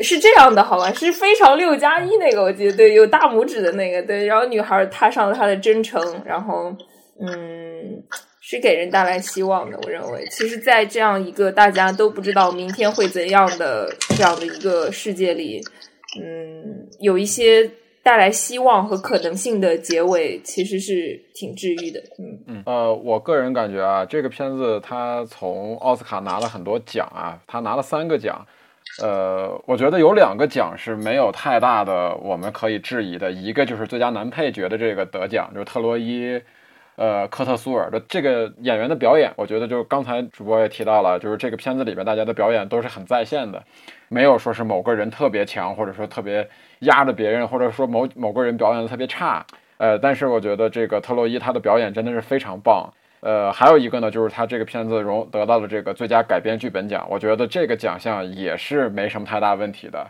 [0.00, 0.92] 是这样的，好吧？
[0.92, 4.26] 是非常六加一那个，我记得对，有大拇指的那个对。
[4.26, 6.74] 然后女孩踏上了她的征程，然后
[7.20, 8.02] 嗯。
[8.44, 15.60] 是给人带来希望的，我认为，其实，在这样一个大家都不知道明天会怎样的这样的一个世界里，
[16.20, 17.70] 嗯，有一些
[18.02, 22.00] 带来希望和可能性的结尾，其实是挺治愈的。
[22.18, 28.44] 嗯嗯，呃，我个人感觉啊，这个片子它从奥斯卡拿了很多奖啊，它拿了三个奖，
[29.02, 36.40] 呃，我觉得有两个奖是没有太大的我们可以质疑的，一个就是最佳男配角的这个得奖，就是特洛伊。
[36.96, 43.60] 呃，科特苏尔的这个演员的表演，我觉得就是刚才主播也提到了，就是这个片子里边大家的表演都是很在线的，
[44.08, 46.46] 没有说是某个人特别强，或者说特别
[46.80, 49.44] 压着别人，或者说某某个人表演的特别差。
[49.78, 52.92] 呃，但是我觉得这个特洛伊他的表演真的是非常棒。
[53.22, 60.04] 呃，还有一个呢，就是他这个片子荣得到了这个最佳改编剧本奖，我觉得这个奖项也是没什么太大问题的。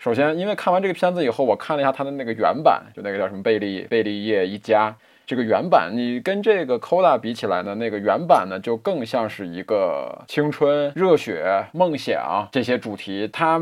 [0.00, 4.94] 首先，因为看完这个片子以后，我看了一下他的那个原版，就那个叫什么贝利贝利叶一家。
[5.28, 13.60] 这个原版，你跟这个 Coda 比起来呢，那个原版呢就更像是一个青春、热血、梦想这些主题，它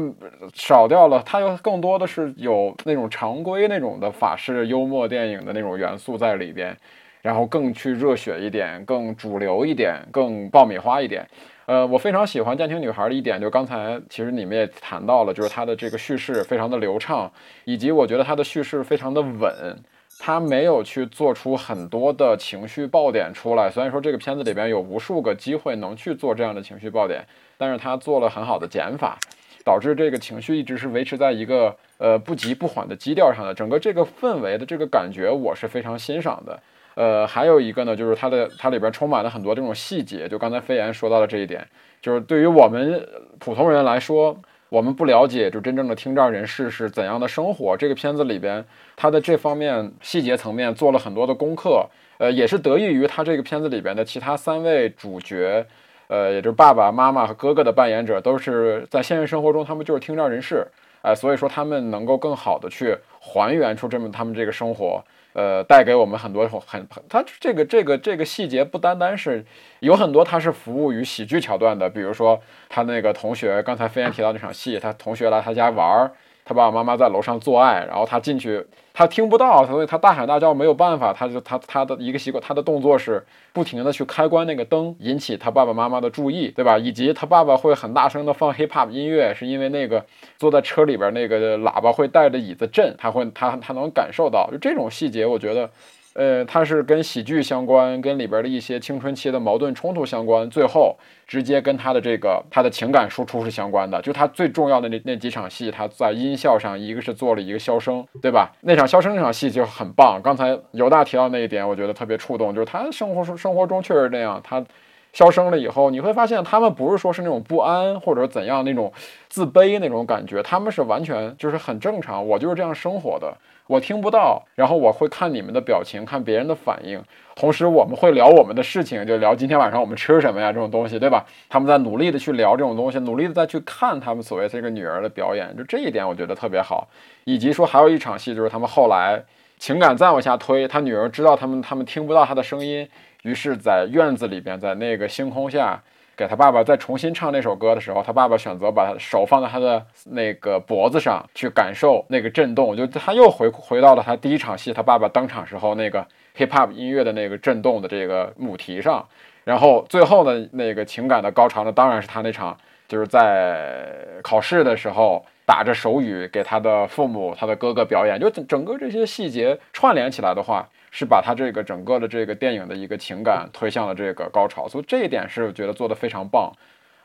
[0.53, 6.77] 少掉了，它又更多的是有那种常规那种的法式幽默电影的那种元素在里边，
[7.25, 11.27] 然后更去热血一点，更主流一点，更爆米花一点。
[11.65, 17.33] 呃，我非常喜欢《家庭女孩》的一点，就刚才其实你们也谈到了，就是它的这个叙事非常的流畅，
[17.65, 19.75] 以及我觉得它的叙事非常的稳。
[20.19, 27.25] 它没有去做出很多的情绪爆点出来，虽然说这个片子里边有无数个机会能去做这样的情绪爆点，
[27.57, 29.19] 但是它做了很好的减法，
[29.65, 33.55] 导致这个情绪一直是维持在一个呃不急不缓的基调上的。
[33.55, 36.63] 整个这个氛围的这个感觉，我是非常欣赏的。
[36.95, 41.67] 呃，还有一个呢，就是它的它里边充满了很多这种细节，就刚才飞言说到的这一点，
[42.01, 43.07] 就是对于我们
[43.39, 44.37] 普通人来说。
[44.71, 47.77] 我们不了解，就真正的听障人士是怎样的生活。
[47.77, 48.65] 这个片子里边，
[48.97, 55.65] 他的这方面细节层面做了很多的功课，呃，也是得益于他这个片子里边的其他三位主角，
[56.09, 60.67] 呃，也就是爸爸妈妈和哥哥的扮演者，都是在现实生活中他们就是听障人士，
[61.03, 65.05] 哎，所以说他们能够更好的去还原出这么他们这个生活。
[65.35, 69.45] 呃，带给我们很多很很，它这个这个这个细节不单单是
[69.81, 71.91] 有很多，它是服务于喜剧桥段的。
[71.91, 76.13] 比如说他那个同学，刚才飞燕提到那场戏，他同学来他家玩儿。
[76.45, 86.79] 他爸爸妈妈在楼上做爱，然后他进去，他听不到，所以他大喊大叫没有办法，他就他他的一个习惯，他的动作是不停的去开关那个灯，引起他爸爸妈妈的注意，对吧？
[86.79, 90.05] 以及他爸爸会很大声的放 hip hop 音乐，是因为那个
[90.37, 95.71] 坐在车里边那个喇叭会带着椅子震，他会他他能感受到，就这种细节，我觉得。
[96.15, 100.97] 呃，它是跟喜剧相关，跟里边的一些青春期的矛盾冲突相关，最后
[101.27, 104.01] 直接跟他的这个他的情感输出是相关的。
[104.01, 108.53] 就他最重要的那那几场戏，他在音效上，一个是做了一个消声，对吧？
[108.61, 110.21] 那场消声那场戏就很棒。
[110.23, 114.65] 刚才犹大提到那一点，我觉得特别触动，就是他生活生活中确实那样，他
[115.13, 118.93] 消声了以后，你会发现他们不是说是那种不安或者怎样那种
[119.29, 123.37] 自卑那种感觉，他们是完全就是很正常，我就是这样生活的。
[123.67, 127.03] 我听不到，然后我会看你们的表情，看别人的反应，
[127.35, 131.25] 同时我们会聊我们的事情，就聊今天晚上我们吃什么呀这种东西，对吧？
[131.49, 136.87] 他们在努力的去聊这种东西，努力的再去看他们所谓这个女儿的表演，就这一点我觉得特别好。
[137.25, 139.23] 以及说还有一场戏，就是他们后来
[139.59, 142.87] 情感再往下推，他女儿知道他们他们听不到他的声音，
[143.23, 145.83] 于是在院子里边，在那个星空下。
[146.17, 152.77] 给他爸爸再重新唱那首歌的时候，他爸爸选择把他的手放在他的那个脖子上，去感受那个震动。
[152.77, 156.07] 就他又回回到了他第一场戏，他爸爸登场时候那个
[156.37, 159.05] hip hop 音乐的那个震动的这个母题上。
[159.45, 162.57] 然后最后的那个情感的高潮呢，当然是他那场
[162.87, 168.19] 就是在考试的时候打着手语给他的父母、他的哥哥表演。
[168.21, 170.69] 就整整个这些细节串联起来的话。
[170.97, 176.53] 是把他这个整个的这个电影的一个情感推向了这个高潮，所以这一点是觉得做的非常棒。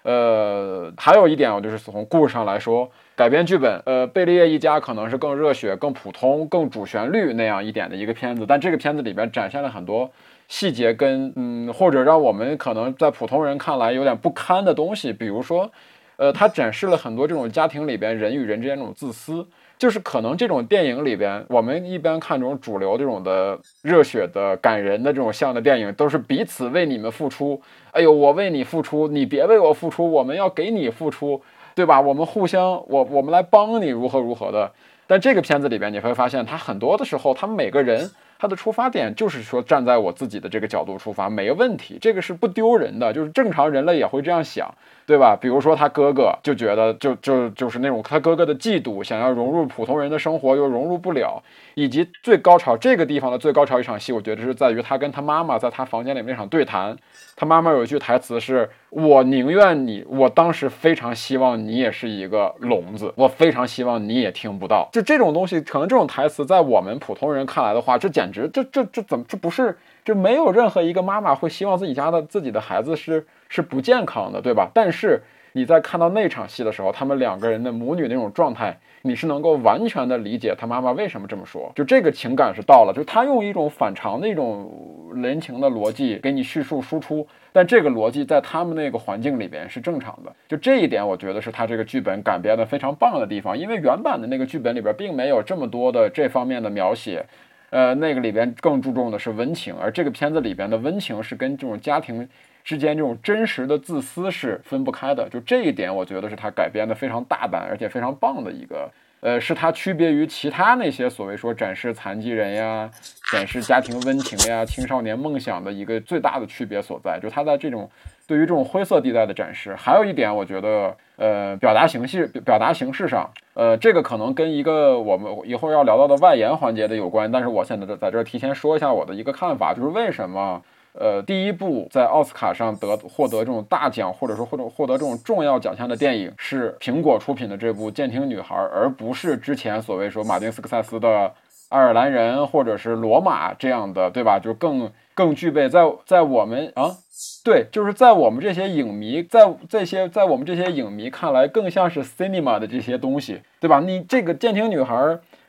[0.03, 10.11] 呃，还有一点，我就是从故事上来说，改编剧本，呃，贝利叶一家可能是更热血、更普通、更主旋律那样一点的一个片子，但这个片子里边展现了很多
[10.47, 15.69] 细节跟嗯，或者让我们可能在普通人看来有点不堪的东西，比如说，
[16.17, 19.47] 呃，他展示了很多这种家庭里边人与人之间这种自私。
[19.79, 27.59] 就是可能这种电影里边，我们一般看这种主流这种的热血的感人的这种像的电影，都是彼此为你们付出。
[27.91, 31.41] 哎呦，我为你付出，你别为我付出，我们要给你付出，
[31.73, 32.01] 对吧？
[32.01, 34.69] 我们互相，我我们来帮你如何如何的。
[35.07, 38.11] 但这个片子里边，你会发现，他很多的时候，他们每个人。
[38.39, 44.73] 他的出发点就是说，站在我自己的这个角度出发，没问题，这个是不丢人的，就是正常人类也会这样想，
[45.05, 45.37] 对吧？
[45.39, 51.43] 比如说他哥哥就觉得，就就就是那种他哥哥的嫉妒，想要融入普通人的生活又融入不了，
[51.75, 56.95] 以及最高潮这个地方的最高潮一场戏，我觉得是在于他跟他妈妈在他房间里面那场对谈。
[57.39, 69.77] 他妈妈有一句台词是：“我宁愿你，我当时非常希望你也是一个聋子，我非常希望你也听不到。”就这种东西，可能这种台词在我们普通人看来的话，这简直，这这这怎么这不是？
[70.03, 74.69] 这没有任何一个妈妈会希望自己家的自己的孩子是是不健康的，对吧？
[74.73, 75.23] 但是
[75.53, 78.77] 你在看到那场戏的时候，他们两个人的母女那种状态。
[79.01, 97.25] 你是能够完全的理解他妈妈为什么这么说，就这个情感是到了，就他用一种反常的一种人情的逻辑给你叙述输出，但这个逻辑在他们那个环境里边是正常的，就这一点我觉得是他这个剧本改编的非常棒的地方，因为原版的那个剧本里边并没有这么多的这方面的描写，
[97.69, 102.27] 呃，那个里边更注重的是温情，而这个片子里边的温情是跟这种家庭。
[102.69, 108.87] 之间这种真实的自私是分不开的，就这一点，我觉得是他改编的非常大胆而且非常棒的一个，
[109.21, 112.87] 呃，是他区别于其他那些所谓说展示残疾人呀、
[113.31, 117.89] 展示家庭温情呀、青少年梦想的一个最大的区别所在，就他在这种
[118.27, 119.75] 对于这种灰色地带的展示。
[119.75, 130.61] 还有一点，我觉得，呃，表达形式、表达形式上，呃，这个可能跟一个我们一会儿要聊到的外延环节的有关，但是我现在在这儿提前说一下我的一个看法，就是为什么。
[130.93, 141.07] 呃，第一部在奥斯卡上得获得这种大奖，或者说或者获得这种重要奖项的电影，是苹果出品的这部《监听女孩》，而不是之前所谓说马丁斯科塞斯的
[141.69, 144.39] 《爱尔兰人》或者是《罗马》这样的，对吧？
[144.39, 146.97] 就更更具备在在我们啊，
[147.45, 153.79] 对，就是在我们这些影迷，在这些在我们这些影迷看来，更像是 cinema 的这些东西，对吧？
[153.79, 154.95] 你这个《监听女孩》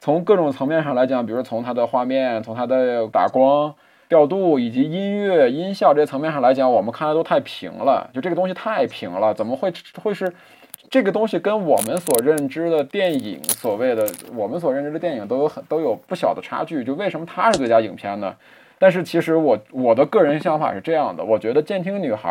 [0.00, 3.74] 从各种层面上来讲，比如从它的画面，从它的打光。
[4.10, 8.10] 调度以及音乐、音效这些层面上来讲，我们看来都太平了。
[8.12, 10.30] 就这个东西太平了，怎么会会是
[10.90, 14.04] 这个东西跟我们所认知的电影，所谓的
[14.34, 16.82] 我们所认知的电影都有很都有不小的差距。
[16.82, 18.34] 就为什么它是最佳影片呢？
[18.80, 22.30] 但是其实我我的个人想法是这样的，我觉得《监听女孩》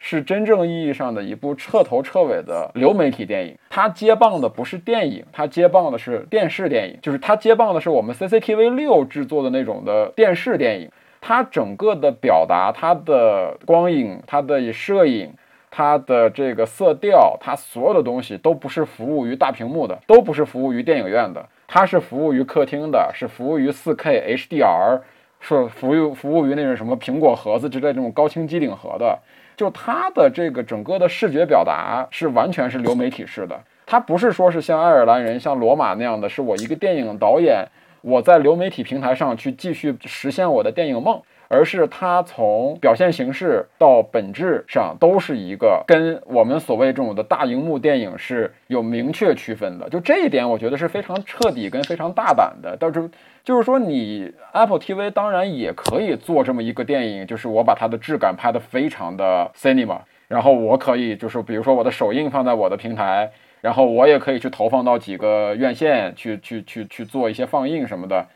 [0.00, 3.56] 是真正意义上的一部彻头彻尾的流媒体电影。
[3.70, 10.90] 它接棒的不是电影，它接棒的是电视电影，就是它接棒的是我们 CCTV 六制作的那种的电视电影。
[11.24, 15.32] 它整个的表达，它的光影，它的摄影，
[15.70, 25.00] 它的这个色调，它所有的东西都不是服务于大屏幕的，都不是服务于电影院的，它是服务于客厅的，是服务于 4K HDR，
[25.38, 29.16] 是服务服务于那种什么苹果盒子之类这种高清机顶盒的。
[29.56, 37.64] 就它的这个整个的视觉表达是完全是流媒体式的，它不是说是像爱尔兰人、像罗马那样的，是我一个电影导演。
[38.02, 49.88] 我在流媒体平台上去继续实现我的电影梦，而是它从表现形式到本质上都是一个跟我们所谓这种的大荧幕电影是有明确区分的。
[49.88, 52.76] 就这一点，我觉得是非常彻底跟非常大胆的。
[52.78, 53.08] 但是
[53.44, 63.30] 就是说，你 Apple TV 当然也可以做这么一个电影，就是我把它的质感拍得非常的 cinema，然后我可以就是比如说我的首映放在我的平台。
[63.62, 68.26] 然后我也可以去投放到几个院线去去去去做一些放映什么的。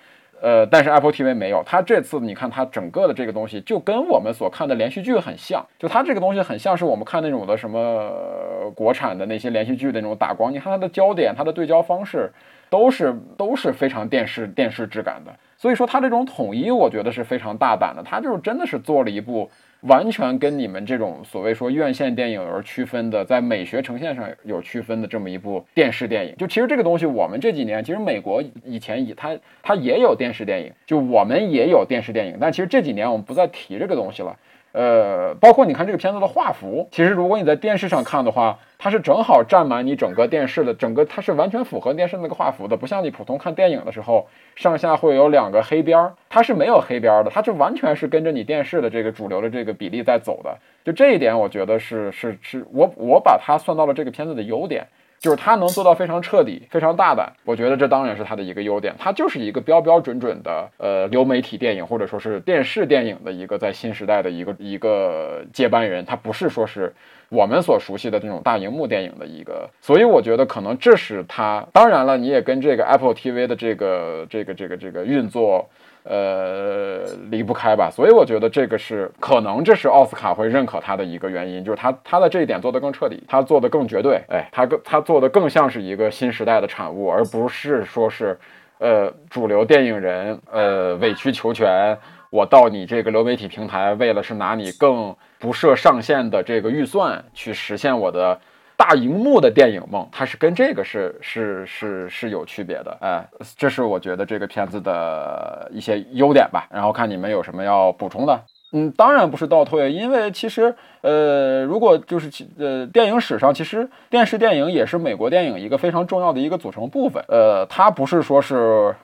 [0.40, 12.30] 呃，但是 Apple TV 没有，它这次你看它整个的这个东西就跟我们所看的连续剧很像，就它这个东西很像是我们看那种的什么国产的那些连续剧的那种打光，你看它的焦点、它的对焦方式
[12.70, 19.50] 都是都是非常电视电视质感的，所以说它这种统一我觉得是非常大胆的，它就是真的是做了一部。
[19.82, 34.36] 完全跟你们这种所谓说院线电影而区分的，在美学呈现上有区分的这么一部电视电影，就其实这个东西，我们这几年其实美国以前以它它也有电视电影，就我们也有电视电影，但其实这几年我们不再提这个东西了。
[34.76, 50.54] 呃，包括你看这个片子的画幅，其实如果你在电视上看的话，它是正好占满你整个电视的整个，它是完全符合电视那个画幅的，不像你普通看电影的时候，上下会有两个黑边儿，它是没有黑边的，它就完全是跟着你电视的这个主流的这个比例在走的。
[50.84, 54.86] 就这一点，我觉得是是是我我把它算到了这个片子的优点。
[55.26, 58.94] 就是他能做到非常彻底、非常大胆，我觉得这当然是他的一个优点。
[58.96, 66.04] 他就是一个标标准准的呃流媒体电影，或者说是电视电影的一个在新时代的一个一个接班人。
[66.04, 66.94] 他不是说是
[67.28, 71.66] 我们所熟悉的这种大荧幕电影的一个，所以我觉得可能这是它。
[71.72, 75.68] 当然了，你也跟这个 Apple TV 的这个这个这个这个运作。
[76.08, 88.38] 呃，离不开吧，所以我觉得这个是可能，这是奥斯卡会认可他的一个原因，就是他他的这一点做得更彻底，他做得更绝对，哎，他更他做的更像是一个新时代的产物，而不是说是，
[88.78, 91.98] 呃，主流电影人，呃，委曲求全，
[92.30, 98.38] 我到你这个流媒体平台，为了是拿你更不设上限的这个预算去实现我的。
[98.76, 106.68] 大荧幕的电影梦，它是跟这个是是是是有区别的，哎，这是我觉得这个片子的一些优点吧。
[106.70, 108.38] 然后看你们有什么要补充的？
[108.72, 117.24] 嗯，当然不是倒退，因为其实呃，如果就是呃，电影史上其实电视电影也是美国电影一个非常重要的一个组成部分。
[117.28, 118.94] 呃，它不是说是，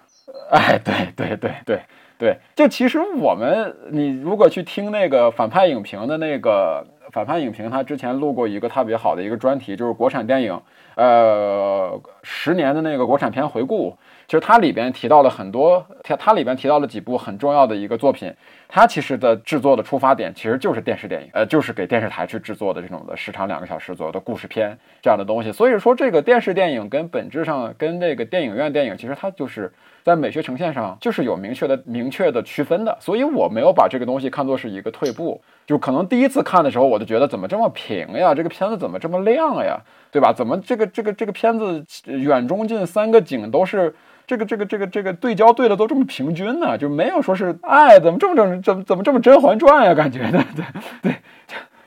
[0.51, 1.81] 哎，对对对对
[2.19, 6.87] 对，就其实我们你如果去听那个反派影评的那个。
[7.13, 10.59] 反叛影评他之前录过一个特别好的一个专题，就是国产电影，
[10.97, 13.95] 呃，十年的那个国产片回顾。
[14.27, 18.35] 其实它里边提到了很多，它它里边提到了几部很重要的一个作品。
[18.75, 25.53] 它其实的制作的出发点其实就是电视电影，呃，就是给电视台去制作的这种的时长两个小时左右的故事片这样的东西。
[25.53, 29.71] 所以说，这个电视电影跟本质上跟那个电影院电影，其实它就是
[30.03, 32.97] 在美学呈现上就是有明确的明确的区分的。
[32.99, 35.39] 所以我没有把这个东西看作是一个退步。
[35.67, 38.35] 就可能第一次看的时候，我就觉得怎么这么平呀？
[38.35, 39.79] 这个片子怎么这么亮呀？
[40.11, 40.33] 对吧？
[40.33, 43.95] 怎么这个这个这个片子远中近三个景都是
[44.27, 46.77] 这个这个这个这个对焦对的都这么平均呢？
[46.79, 49.95] 就没有说是哎，怎么这么正怎么怎么这么《甄嬛传》呀？
[49.95, 50.65] 感觉的，对
[51.03, 51.13] 对。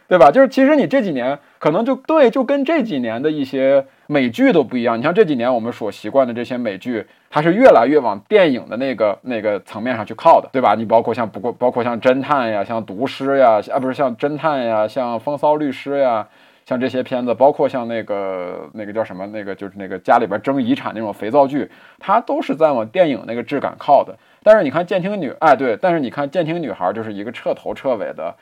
[0.08, 0.30] 对吧？
[0.30, 4.96] 就是其实你这几年可能就对，就跟这几年的一些美剧都不一样。
[5.00, 10.76] 你像这几年我们所习惯的这些美剧，它是越来越往电影的那个那个层面上去靠的，对吧？
[10.76, 16.28] 你包括像不过包括像侦探呀，像毒师呀，啊不是像侦探呀，像风骚律师呀，
[16.66, 24.18] 像这些片子，包括像那个那个叫什么那个就是那个家里边争遗产那种肥皂剧，它都是在往电影那个质感靠的。
[24.42, 28.36] 但是你看监听女，哎对，但是你看监听女孩就是一个彻头彻尾的。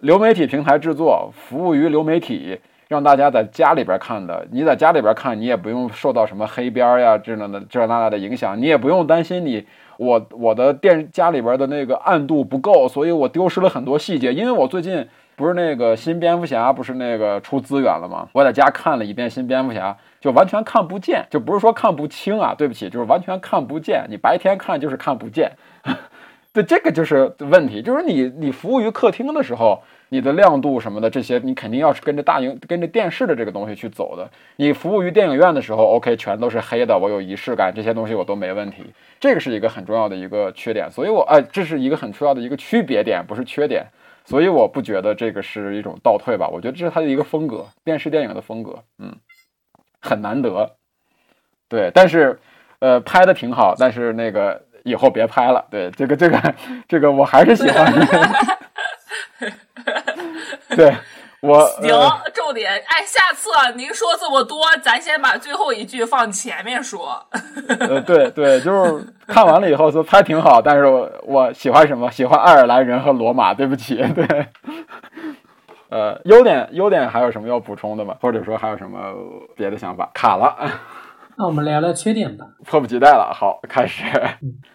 [0.00, 2.58] 流媒体平台制作，服务于流媒体，
[2.88, 4.44] 让大家在家里边看的。
[4.50, 9.64] 你在家里边看，你也不用受到什么黑边呀这那的这那那的影响，你也不用担心你
[9.98, 14.34] 我我的电家里边的那个暗度不够，所以我丢失了很多细节。
[14.34, 15.06] 因为我最近
[15.42, 18.28] 不是那个新蝙蝠侠不是那个出资源了吗？
[18.32, 24.06] 我在家看了一遍新蝙蝠侠，就完全看不见，就不是说看不清啊，对不起，就是完全看不见。
[24.08, 25.50] 你白天看就是看不见。
[26.54, 34.30] 对，这个就是问题，就是你你服务于客厅的时候，你的亮度什么的这些，你肯定要是跟着大荧跟着电视的这个东西去走的。
[34.54, 38.84] 你服务于电影院的时候，OK，全都是黑的，我有仪式感，这些东西我都没问题。
[39.18, 43.84] 这个是一个很重要的一个缺点，所以我哎，这是一个很重要的一个区别点，不是缺点。
[44.24, 49.14] 所以我不觉得这个是一种倒退吧，我觉得这是他的一个风格，电视电影的风格，嗯，
[50.00, 50.76] 很难得。
[51.68, 52.38] 对，但是
[52.80, 54.62] 呃，拍的挺好，但是那个。
[54.84, 56.54] 以后别拍了，对这个这个
[56.88, 57.86] 这个我还是喜欢。
[60.74, 60.92] 对，
[61.42, 61.90] 我行，
[62.32, 67.20] 重点哎，下次您说这么多，咱先把最后一句放前面说。
[67.80, 72.08] 呃， 对对，就是看完了以后说拍挺好，但是我我喜欢什么？
[72.12, 73.52] 喜欢爱尔兰人和罗马。
[73.52, 74.46] 对不起，对。
[75.90, 78.16] 呃，优点优点还有什么要补充的吗？
[78.20, 78.98] 或者说还有什么
[79.56, 80.08] 别的想法？
[80.14, 80.56] 卡了。
[81.36, 82.46] 那我们聊聊缺点吧。
[82.64, 84.04] 迫不及待了，好，开始。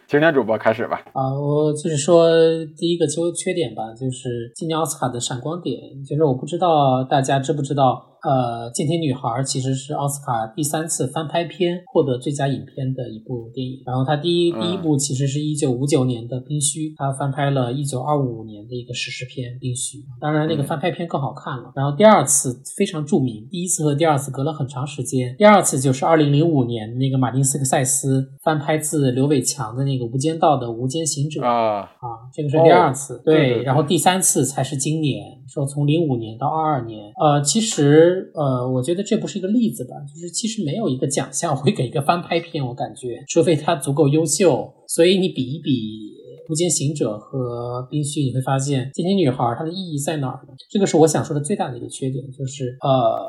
[0.08, 1.04] 青年主播开始吧。
[1.12, 2.32] 啊，我就是说
[2.78, 8.14] 第一个缺缺点吧，就是今年奥斯卡的闪光点，就是我不知道大家知不知道。
[8.24, 13.84] 呃，《剑天女孩》其实是奥斯卡第三次翻拍片获得最佳影片的一部电影。
[13.86, 20.00] 然后它第一第一部其实是一九五九年的《冰须》，它翻拍了一九二五年的一个史诗片《冰须》。
[20.20, 21.72] 当然，那个翻拍片更好看了。
[21.76, 25.34] 然后第二次非常著名，第一次和第二次隔了很长时间。
[25.38, 33.22] 第二次就是二零零五年那个马丁斯克塞斯翻拍自刘伟强的那个《无间道》的《无间行者》啊啊，这个是第二次。
[33.24, 37.12] 对，然后第三次才是今年，说从零五年到二二年。
[37.20, 38.32] 呃，其实。
[38.34, 39.96] 呃，我觉得这不是一个例子吧？
[40.08, 44.72] 就是其实没有一个奖项会给一个翻拍片，我感觉，除非它足够优秀。
[44.88, 45.72] 所以你比一比
[46.52, 50.54] 《无间行者》和《冰须》，你会发现《今天女孩》它的意义在哪儿呢？
[50.70, 53.26] 这个是我想说的最大的一个缺点，就是呃，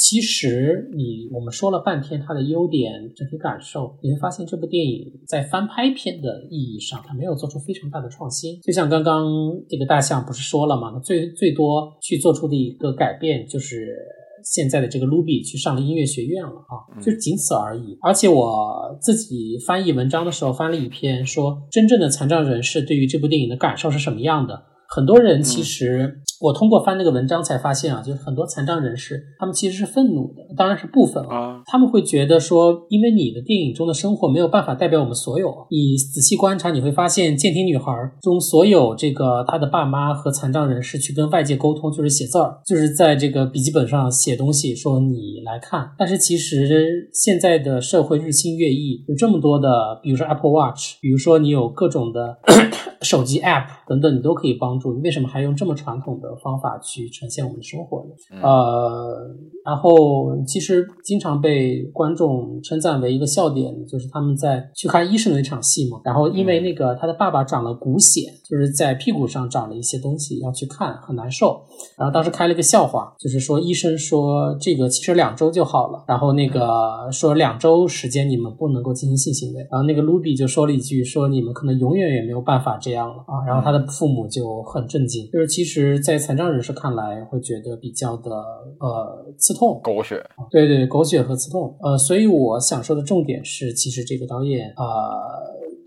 [0.00, 8.58] 其实你我们说了半天它的优点、整体感受，你会发现这部电影在翻拍片的意义上，它没有做出非常大的创新。
[8.62, 9.26] 就像刚刚
[9.68, 10.98] 这个大象不是说了吗？
[11.04, 13.94] 最最多去做出的一个改变就是。
[14.42, 17.94] 现在的这个卢比去上了音乐学院了啊，就仅此而已。
[18.00, 24.62] 而且我自己翻译文章的时候翻了一篇，说真正的残障人士对于这部电影的感受是什么样的。
[24.92, 31.62] 很多人其实，我通过翻那个文章才发现啊，就是很多残障人士，他们其实是愤怒的，当然是部分啊。
[31.66, 35.48] 他们会觉得说，因为你的电影中的生活没有办法代表我们所有。
[35.70, 45.88] 你仔细观察，你会发现《健听女孩》中所有这个她的爸妈和残障人士去跟外界沟通，就是写字儿，就是在这个笔记本上写东西，说你来看。
[45.96, 52.36] 但是其实现在的社会日新月异，有这么多的，比如说 Apple Watch，比如说你有各种的
[53.02, 54.79] 手机 App 等等，你都可以帮。
[54.94, 58.40] 你为什么还用这么传统的方法去呈现我们的生活呢？
[58.42, 59.26] 呃，
[59.64, 66.00] 然后其实经常被观众称赞为一个笑点，就是他们在去看医生的那场戏嘛。
[66.04, 71.60] 然后因为那个他的爸爸长了骨癣，就是在屁股上长了一些东西，要去看很难受。
[71.98, 76.04] 然后当时开了一个笑话，就是说医生说这个其实两周就好了。
[76.06, 79.60] 然后那个说两周时间你们不能够进行性行为。
[79.70, 83.44] 然后那个卢比就说了一句说你们可能永远也没有办法这样了啊。
[83.46, 84.62] 然后他的父母就。
[84.72, 88.30] 很震惊，就是其实，在残障人士看来，会觉得比较的
[88.78, 94.84] 呃刺痛，狗血，对对，狗血和刺痛，呃，所以我想说的重点是，其实这个导演呃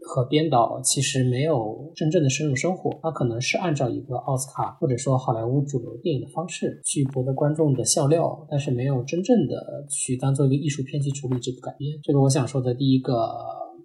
[0.05, 13.13] 和编导其实没有真正的深入生活，他可能是按照一个奥斯卡或者说好莱坞主流电影的方式去博得观众的笑料，但是没有真正的去当做一个艺术片去处理这个改编，这个我想说的第一个，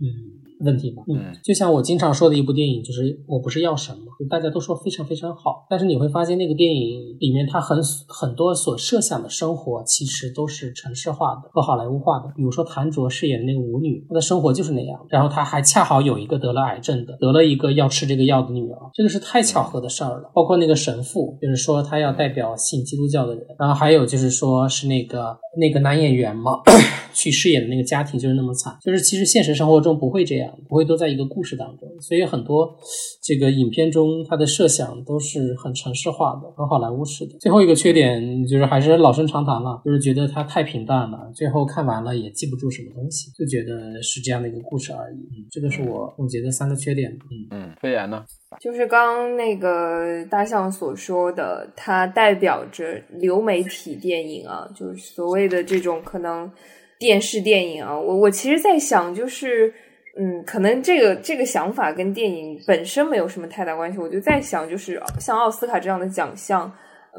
[0.01, 0.47] 嗯。
[0.61, 7.79] 问题吧，嗯，就像我经常说的一部电影，就是我不是药神嘛，大家都说非常非常好，但是你会发现那个电影里面它很
[8.09, 12.33] 很多所设想的生活，其实都是城市化的和好莱坞化的。
[12.37, 20.31] 比如说谭卓饰演的那个舞女，她的生活就是那样，然后她还恰好有一个得了癌症的，得了一个要吃这个药的女儿，这个是太巧合的事儿了。
[20.35, 26.59] 包括那个神父，就是说他要代表信基督教的人，然后还有就是说是那个那个男演员嘛，
[27.15, 30.47] 去饰演的那个家庭就是那么惨，就是其实现实生活中不会这样。
[30.68, 32.76] 不会都在一个故事当中，所以很多
[33.22, 37.38] 这个影片中它的设想都是很城市化的，很好莱坞式的。
[37.38, 45.16] 最后一个缺点就是还是老生常谈了，就是觉得它太平淡了，最后看完了也记不住什么东西，就觉得是这样的一个故事而已。
[45.16, 47.11] 嗯，这个是我总结的三个缺点。
[47.30, 48.24] 嗯嗯，飞言呢？
[48.61, 56.51] 就是刚那个大象所说的，它代表着流媒体电影啊，就是所谓的这种可能
[56.99, 57.99] 电视电影啊。
[57.99, 59.72] 我我其实在想，就是。
[60.21, 63.99] 嗯，可能这个这个想法跟电影本身没有什么太大关系。
[64.01, 66.73] 我就在想，就是像奥斯卡这样的奖项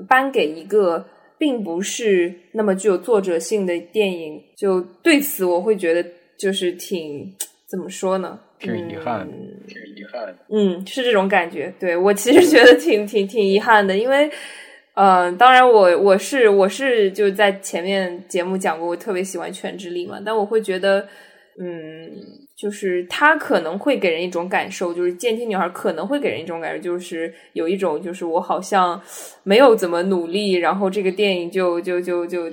[0.06, 1.06] 颁给一个
[1.38, 6.06] 并不是那么具有作者性的电影，就对此我会觉得
[6.38, 7.34] 就是挺
[7.70, 8.38] 怎么说呢？
[8.60, 9.26] 挺遗憾，
[9.66, 10.36] 挺遗憾。
[10.50, 11.74] 嗯，是这种感觉。
[11.80, 14.30] 对我其实觉得挺挺挺遗憾的，因为
[14.96, 21.08] 呃，当然我我是我是就在前面节目讲过，我特别喜欢《全智力》嘛，但我会觉得
[21.62, 22.12] 嗯。
[22.60, 29.02] 就是他可能会给人一种感受，就是《监听女孩》可能会给人一种感受，就是有一种就是我好像
[29.44, 32.52] 没有怎么努力，然后这个电影就就就就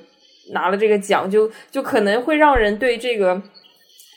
[0.52, 3.42] 拿了这个奖，就就可能会让人对这个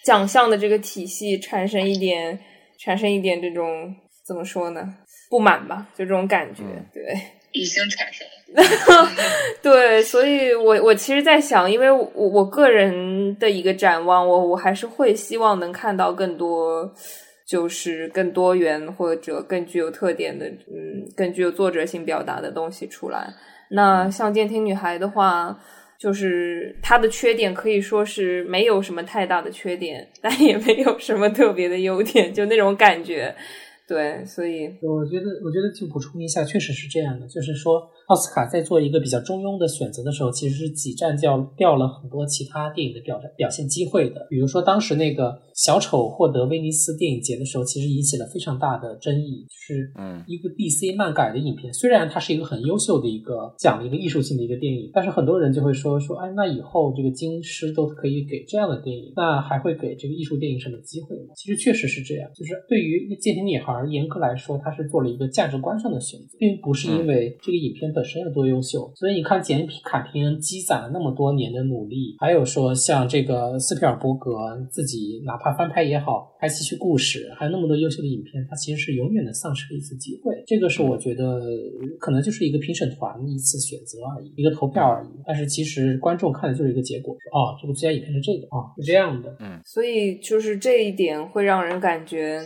[0.05, 2.39] 奖项的这个体系产生一点
[2.77, 4.83] 产生一点这种怎么说呢
[5.29, 6.63] 不满吧，就这种感觉，
[6.93, 7.38] 对。
[7.51, 9.09] 已经产生了，
[9.61, 16.91] 对，所以我我其实，在想，因为我我个人的一个展望，我我还是会希望能看到更多，
[17.47, 23.33] 就是更多元或者更具有特点的，嗯，更具有作者性表达的东西出来。
[23.71, 25.57] 那像《监听女孩》的话，
[25.99, 33.35] 就是它的缺点可以说是没有什么太大的缺点，但也没有什么特别的优点，就那种感觉。
[33.89, 37.89] 对，所以我觉得，我觉得就补充一下，确实是这样的，就是说。
[38.09, 44.25] 奥斯卡在做一个比较中庸的选择的时候，其实是挤占掉掉了很多其他电影的表表现机会的。
[44.31, 61.33] 比如说，当时那个小丑获得威尼斯电影节的时候，其实引起了非常大的争议，就是嗯，一个 DC 漫改的影片，虽然它是一个很优秀的一个讲了一个艺术性的一个电影，但是很多人就会说说，哎，那以后这个金狮都可以给这样的电影，那还会给这个艺术电影什么机会吗？
[61.35, 74.31] 其实确实是这样，就是对于《剑庭女孩》严格来说，它是做了一个价值观上的选择，并不是因为这个影片本身有多优秀，所以你看简卡平恩积攒了那么多年的努力，还有说像这个斯皮尔伯格
[74.69, 80.33] 自己哪怕翻拍也好，拍戏剧故事，还有那么多优秀的影片，他其实是永远的丧失了一次机会。
[80.47, 81.41] 这个是我觉得
[81.99, 85.09] 可能就是一个评审团一次选择而已，一个投票而已。
[85.25, 89.35] 但是其实观众看的就是一个结果，说哦，这个最佳影片是这个啊，是这样的。
[89.39, 92.43] 嗯，所以就是这一点会让人感觉，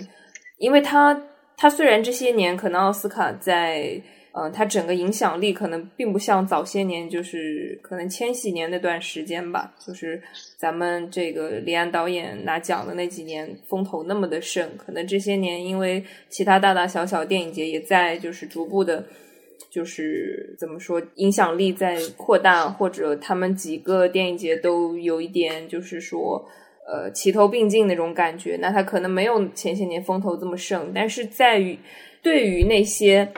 [0.57, 1.21] 因为他
[1.57, 4.01] 他虽然这些年可能奥斯卡在。
[4.35, 10.19] 嗯，它整个影响力可能并不像早些年，就是可能千禧年那段时间吧，就是
[10.57, 14.67] 咱们这个李安导演拿奖的那几年风头那么的盛。
[14.75, 19.05] 可能这些年因为其他大大小小电影节也在就是逐步的，
[19.69, 26.43] 就是怎么说影响力在扩大，或者他们几个电影节都有一点就是说
[26.87, 28.57] 呃齐头并进那种感觉。
[28.61, 31.77] 那他可能没有前些年风头这么盛，但是在于
[32.21, 33.31] 对于那些。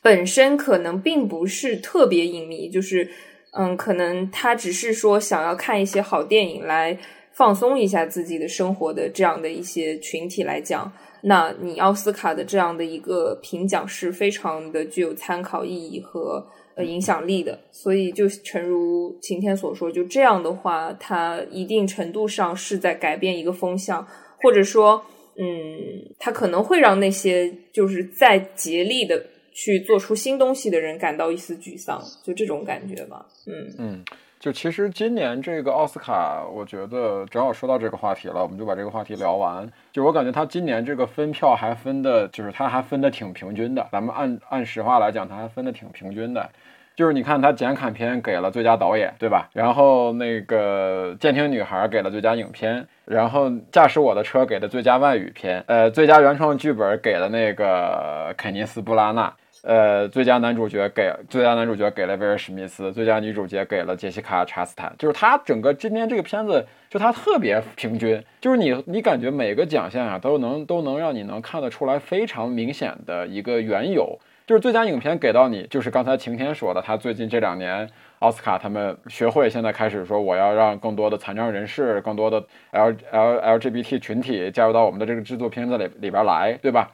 [0.00, 3.10] 本身可能并不是特别影迷，就是
[3.50, 6.96] 嗯，可能他只是说想要看一些好电影来
[7.32, 10.90] 放松一下自己的生活的这样的一些群体来讲，
[11.22, 16.46] 那你奥斯卡的这样的一个评奖是非常的具有参考意义和
[16.78, 17.58] 呃影响力的。
[17.70, 24.06] 所以就诚如晴天所说，就这样的话，它一定程度上是在改变一个风向，
[24.40, 25.04] 或者说，
[25.36, 29.22] 嗯，它可能会让那些就是在竭力的。
[29.60, 33.26] 去做出新东西的人感到一丝沮丧，就这种感觉吧。
[33.48, 34.04] 嗯嗯，
[34.40, 39.68] 就其实今年这个奥斯卡，我觉得正好说到这个话题了，我们就把这个话题聊完。
[39.92, 43.84] 就我感觉他今年这个分票还分的，就是他还分的挺平均的。
[43.90, 46.48] 咱们按按实话来讲，他还分的挺平均的。
[46.94, 49.48] 就是你看他剪砍片给了最佳导演，对吧？
[49.52, 59.32] 然后那个监听女孩给了最佳影片，然后驾驶我的车给的最佳外语片，呃，最佳原创剧本给了那个肯尼斯布拉纳。
[59.68, 64.90] 呃，最佳男主角给最佳男主角给了威尔史密斯，最佳女主角给了杰西卡查斯坦。
[64.98, 74.18] 就是他整个今天这个片子，就他特别平均，就是你你感觉每个奖项啊都能都能让你能看得出来非常明显的一个缘由。
[74.46, 77.86] 就是最佳影片给到你，就是刚才晴天说的，他最近这两年
[78.20, 86.90] 奥斯卡他们学会现在开始说，我要让更多的残障人士、更多的 L L LGBT 群体加入到我们的这个制作片子里里边来，对吧？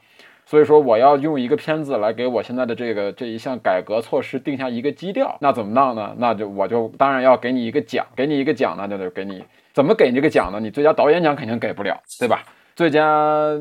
[0.46, 6.14] 所以说，我要用一个片子来给我现在的这个这一项改革措施定下一个基调，那怎么弄呢？
[6.18, 9.42] 那就我就当然要给你一个奖，给你一个奖呢，就得给你
[9.72, 10.60] 怎么给这个奖呢？
[10.60, 12.42] 你最佳导演奖肯定给不了，对吧？
[12.76, 13.56] 最佳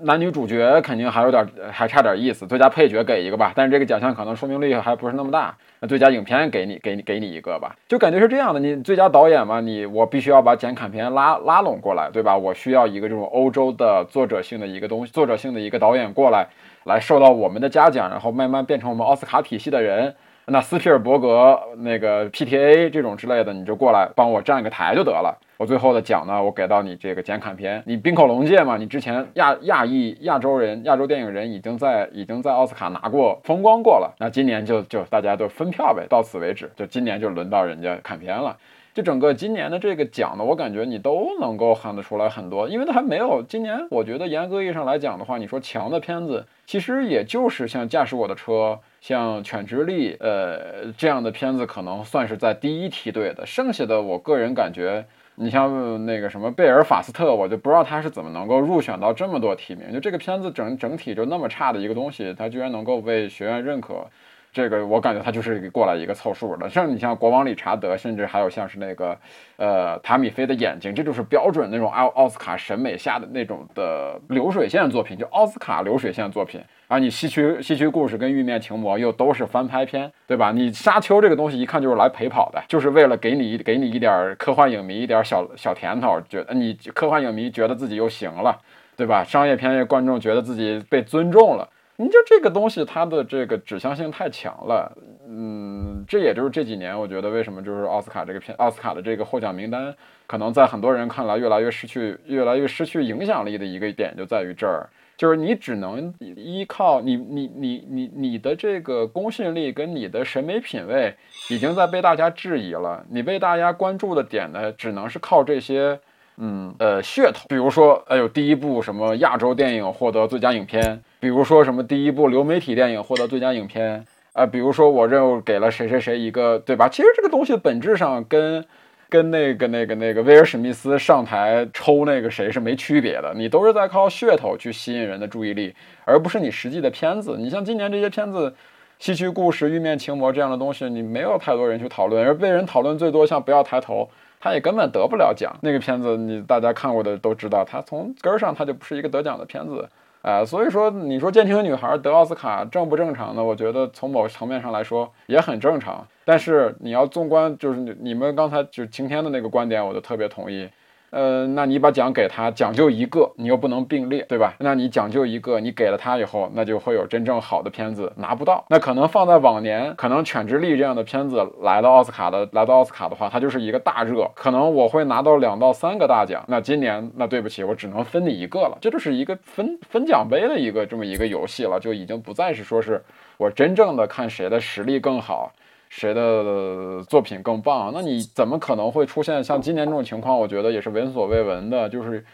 [0.00, 5.54] 男女主角肯定还有点还差点意思，最佳配角给一个吧，但是这个奖项可能说明力还不是那么大。
[5.80, 8.58] 那最佳影片给你给你给你一个吧，就感觉是这样的。
[8.58, 12.36] 你最佳导演嘛，你我必须要把剪砍片拉拉拢过来，对吧？
[12.36, 16.48] 我需要一个这种欧洲的作者性的一个东西，作者性的一个导演过来，
[16.84, 20.14] 来受到我们的嘉奖，然后慢慢变成我们奥斯卡体系的人。
[20.50, 25.38] 那斯皮尔伯格那个 PTA 这种之类的，你就过来帮我站个台就得了。
[25.56, 34.14] 我最后的奖呢，我给到你这个剪砍片，你冰口龙介嘛，你之前亚亚裔亚洲人亚洲电影人已经在已经在奥斯卡拿过风光过了。
[34.20, 38.56] 那今年就就大家都分票呗，到此为止，就今年就轮到人家砍片了。
[38.98, 48.80] 就整个今年的这个奖呢，我感觉你都能够看得出来很多，因为它还没有今年，我觉得严格意义上来讲的话，你说强的片子，其实也就是像驾驶我的车。
[49.00, 53.46] 像《犬之力》呃这样的片子，可能算是在第一梯队的。
[53.46, 55.04] 剩下的，我个人感觉，
[55.36, 59.92] 你像那个什么贝尔法斯特，我就不知道他是怎么能够入选到这么多提名。
[59.92, 64.04] 就这个片子整整体就那么差的一个东西，他居然能够被学院认可。
[64.52, 69.16] 这个我感觉他就是过来一个凑数的，像你像国王理查德，甚至还有像是那个，
[69.56, 76.60] 呃，塔米菲的眼睛，这就是标准那种奥奥斯卡审美下的那种的流水线作品，就奥斯卡流水线作品。
[76.88, 80.50] 而你西区西区故事跟玉面情魔又都是翻拍片，对吧？
[80.50, 88.58] 你沙丘这个东西一看就是来陪跑的，就是为了给你给你一点科幻影迷一点小小甜头，觉得你科幻影迷觉得自己又行了，
[88.96, 89.22] 对吧？
[89.22, 91.68] 商业片观众觉得自己被尊重了。
[92.00, 94.96] 你就这个东西，它的这个指向性太强了。
[95.26, 99.92] 嗯，这也就是这几年，我觉得为什么就是奥斯卡这个片，奥斯卡的这个获奖名单，
[100.28, 111.12] 可能在很多人看来越来越失去，越来越失去影响力的一个点就在于这儿，就是你只能依靠你，你，你，你，你的这个公信力跟你的审美品味
[111.50, 115.98] 已经在被大家质疑了，你被大家关注的点呢，只能是靠这些。
[116.40, 126.88] 嗯，呃，噱头，比如说，哎呦，第一部什么亚洲电影获得最佳影片，比如说什么第一部流媒体电影获得最佳影片，啊，比如说我任务给了谁谁谁一个，对吧？
[126.88, 128.64] 其实这个东西本质上跟
[129.08, 137.36] 跟那个那个那个威尔史密斯上台抽那个谁是没区别的，你都是在靠噱头去吸引人的注意力，而不是你实际的片子。
[137.38, 138.50] 你像今年这些片子，
[138.98, 144.04] 《西区故事》《玉面情魔》这样的东西，你没有太多人去讨论，而被人讨论最多，像《不要抬头》。
[144.40, 145.52] 他也根本得不了奖。
[145.62, 149.88] 那个片子，你大家看过的都知道，他从根儿上他就不是一个得奖的片子，
[150.28, 153.42] 啊，所以说你说《监听女孩》得奥斯卡正不正常呢？
[153.42, 156.06] 我觉得从某层面上来说也很正常。
[156.22, 160.68] 但是你要纵观，就是你们刚才就是晴天的那个观点，我就特别同意。
[161.10, 164.54] 呃，那你把奖给他，讲究一个，你又不能并列，对吧？
[164.58, 168.62] 那你讲究一个，你给了他以后，那就会有真正好的片子拿不到。
[168.68, 176.44] 那可能放在往年，可能《犬之力》这样的片子来到奥斯卡的，来到奥斯卡的话，它就是一个大热，可能我会拿到两到三个大奖。
[176.46, 178.76] 那今年，那对不起，我只能分你一个了。
[178.80, 183.02] 这就是一个分分奖杯的一个这么一个游戏了，就已经不再是说是
[183.38, 185.52] 我真正的看谁的实力更好。
[185.90, 187.90] 谁的作品更棒？
[187.94, 190.38] 那你怎么可能会出现像今年这种情况？
[190.38, 191.88] 我觉得也是闻所未闻的。
[191.88, 192.24] 就是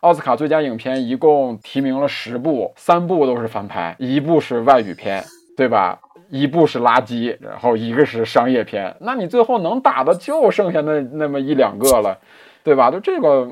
[0.00, 5.22] 奥斯卡最佳影片一共提名了十部，三部都是翻拍，一部是外语片，
[5.56, 5.98] 对吧？
[6.28, 8.94] 一部是垃圾，然后一个是商业片。
[9.00, 12.18] 那你最后能打的就剩下那那么一两个了，
[12.64, 12.90] 对吧？
[12.90, 13.48] 就这个，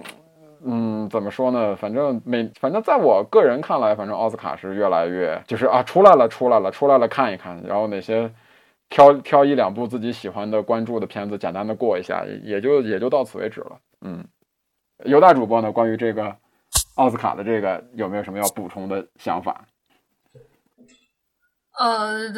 [0.65, 1.77] 嗯，怎么说呢？
[1.77, 8.29] 反正每反正在我个人看来，反正奥斯卡是越来越就是啊，出来了，出来了，出来了，看一看，然后哪些。
[8.93, 13.81] 挑挑一两部自己喜欢的、关注的片子，简单的过一下，也就也就到此为止了。
[14.03, 14.23] 嗯，
[15.07, 16.37] 犹大主播呢，关于这个
[16.97, 19.65] 奥斯卡的这个有没有什么要补充的想法？
[21.79, 22.29] 呃，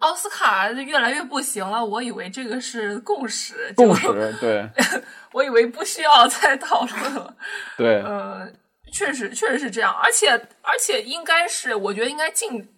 [0.00, 4.06] 奥斯卡越来越不行了，我以为这个是共识，共识
[4.38, 4.68] 对，
[5.32, 7.34] 我以为不需要再讨论了。
[7.78, 8.46] 对，呃，
[8.92, 10.28] 确实确实是这样，而且
[10.60, 12.68] 而且应该是，我觉得应该进。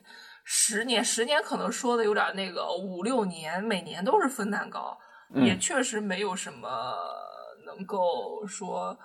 [0.46, 4.96] 十年，十年可能说的有点那个，五六年每年都是分蛋糕，
[5.34, 6.94] 也确实没有什么
[7.66, 8.96] 能够说，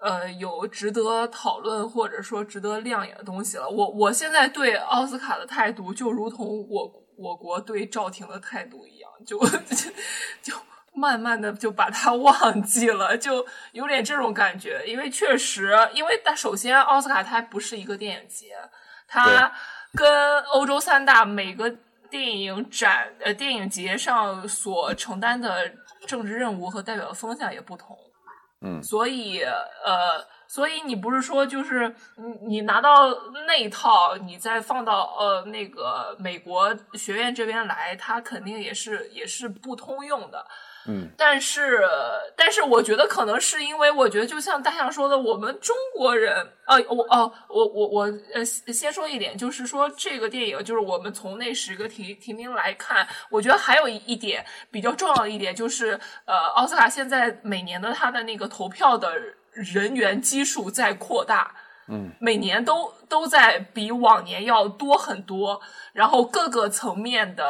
[0.00, 3.68] 呃，有值得讨论或者说值得亮眼的东西了。
[3.68, 9.38] 我我现在对奥斯卡的态度，就如同我我国对赵婷的态度一样，就
[10.40, 10.54] 就
[10.94, 14.82] 慢慢的就把它忘记了，就有点这种感觉。
[14.86, 18.56] 因为确实，因为但首先奥斯卡它不是一个电影节，
[19.06, 19.52] 它。
[19.94, 21.72] 跟欧洲三大每个
[22.10, 25.70] 电影展呃电影节上所承担的
[26.06, 27.96] 政治任务和代表的风向也不同，
[28.60, 33.08] 嗯，所以呃，所以你不是说就是你你拿到
[33.46, 40.46] 那一套，你再放到呃那个美国学院这边来，它肯定也是也是不通用的。
[40.86, 41.80] 嗯，但是，
[42.36, 59.14] 但是我觉得可能是因为，我觉得就像大象说的，我们中国人，呃，我哦，我我我，呃，先说一点，就是说这个电影，就是我们从那十个提提名来看，我觉得还有一一点比较重要的一点，就是呃，奥斯卡现在每年的他的那个投票的
[59.52, 61.54] 人员基数在扩大。
[61.86, 65.60] 嗯，每年都都在比往年要多很多，
[65.92, 67.44] 然后各个层面的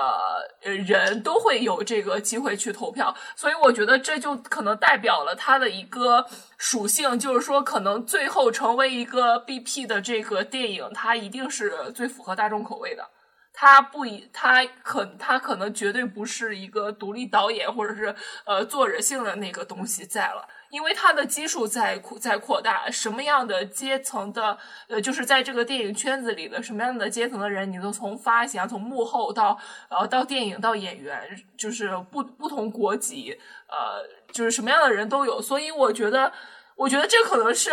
[0.62, 6.26] 呃人都会有这个机会去投票，所以我觉得这就可能代表了它的一个
[6.58, 13.08] 属性，就是说可能最后成为一个 BP 的这个电影，它一定是最符合大众口味的，
[13.52, 18.12] 它不以它可它可能绝对不是一个独立导演或者是
[18.44, 20.44] 呃作者性的那个东西在了。
[20.74, 24.58] 因为它的基数在扩在扩大，什么样的阶层的
[24.88, 29.56] 呃，就是在这个电影圈子里的什么样的阶层的人，你都从发行从幕后到
[29.88, 31.16] 呃到电影到演员，
[31.56, 35.40] 就是不不同国籍，呃，就是什么样的人都有。
[35.40, 36.32] 所以我觉得，
[36.74, 37.70] 我觉得这可能是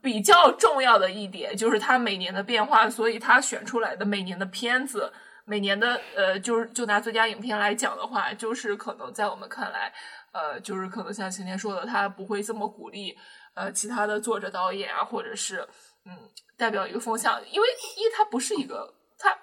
[0.00, 2.88] 比较重要的一点，就是它每年的变化。
[2.88, 5.12] 所以它选出来的每年的片子，
[5.44, 9.92] 每年的呃，就是就拿最佳影片来讲的话，就是可能在我们看来。
[10.32, 13.16] 呃，就是可能像晴天说的，他不会这么鼓励
[13.54, 15.66] 呃其他的作者导演啊，或者是
[16.04, 16.16] 嗯
[16.56, 17.66] 代表一个风向，因为
[17.96, 19.36] 一他不是一个他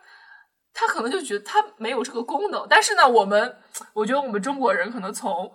[0.73, 2.65] 他可能就觉得他没有这个功能。
[2.69, 3.57] 但是呢，我们
[3.93, 5.51] 我觉得我们中国人可能从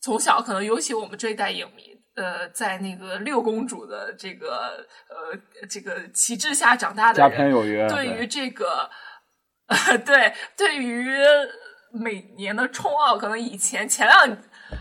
[0.00, 8.90] 从小可能尤其我们这一代影迷，呃，在那个六公主的这个呃这个旗帜下长大的人，家有约，对于这个。
[10.04, 11.16] 对，对于
[11.92, 14.38] 每年的冲奥，可能以前前两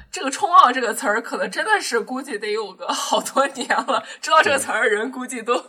[0.09, 4.03] 这个“冲奥”这个词儿，可能真的是估计得有个好多年了。
[4.22, 5.62] 知道这个词儿的人，估计都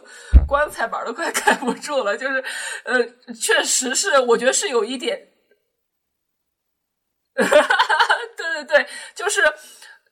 [0.47, 2.17] 棺材板都快盖不住了。
[2.17, 2.45] 就是，
[2.85, 5.29] 呃，确实是，我觉得是有一点，
[7.35, 7.45] 对
[8.37, 9.43] 对对，就是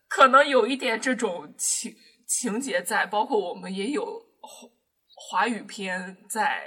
[0.08, 1.94] 可能有一点这种情
[2.26, 4.68] 情节在，包括我们也有华
[5.40, 6.64] 华语片在。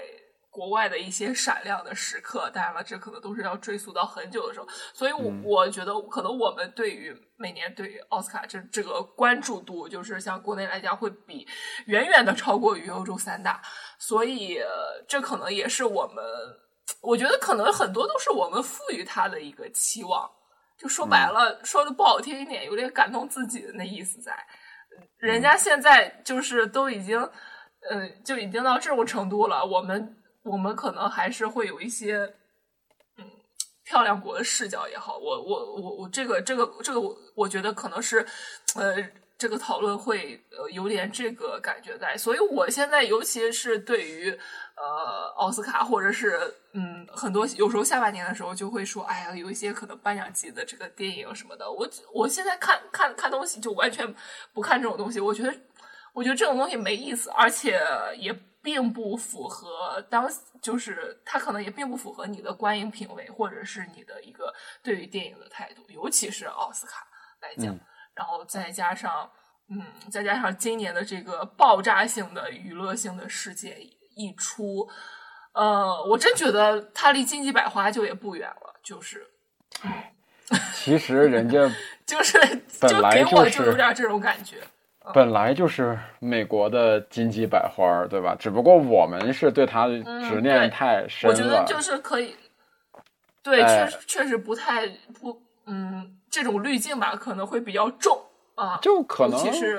[0.54, 11.47] 国外的一些闪亮的时刻，当然了，这可能都是要追溯到很久的时候，所以，我我觉得可能我们对于每年对于奥斯卡这这个关注度，就是像国内来讲，会比
[11.88, 13.60] 远远的超过于欧洲三大，
[13.97, 14.62] 所以
[15.08, 16.24] 这可能也是我们，
[17.01, 20.30] 我觉得可能很多都是我们赋予他的一个期望，
[20.78, 24.32] 就说白了，说的不好听一点，有点感动自己的那意思在，
[25.18, 27.20] 人家现在就是都已经，
[27.89, 30.20] 嗯，就已经到这种程度了，我们。
[30.43, 32.33] 我们可能还是会有一些，
[33.17, 33.25] 嗯，
[33.85, 38.25] 漂亮国的视角也好，我我我我这个这个这个我我觉得可能是，
[38.75, 38.95] 呃，
[39.37, 44.31] 这个讨论会呃有点这个感觉在，所以我现在尤其是对于
[44.75, 54.13] 呃奥斯卡或者是嗯很多有时候下半年的时候就会说，哎呀，有一些可能颁奖季的这个电影什么的，我我现在看看看东西就完全
[54.53, 55.53] 不看这种东西，我觉得
[56.11, 57.81] 我觉得这种东西没意思，而且
[58.17, 58.37] 也。
[58.64, 60.28] 并不符合当，
[60.61, 64.51] 就是它可能也并不符合你的观影品味，或者是你的一个
[64.82, 67.05] 对于电影的态度，尤其是奥斯卡
[67.41, 67.78] 来讲。
[68.16, 69.30] 然后再加上，
[69.70, 73.76] 嗯，再加上今年的这个爆炸性的娱乐性的事件
[74.16, 74.88] 一出，
[75.53, 78.80] 呃，我真觉得它离金鸡百花就也不远了。
[78.84, 79.28] 就是，
[80.76, 81.68] 其实人家
[82.05, 82.39] 就是
[82.82, 84.61] 就给我就有点这种感觉。
[85.14, 88.36] 本来就是美国的金鸡百花，对吧？
[88.39, 91.36] 只不过我们是对它执念太深了。
[91.36, 92.36] 我觉得就是可以，
[93.43, 94.88] 对，确实确实不太
[95.20, 98.18] 不，嗯，这种滤镜吧可能会比较重
[98.56, 99.78] 啊，就可能其实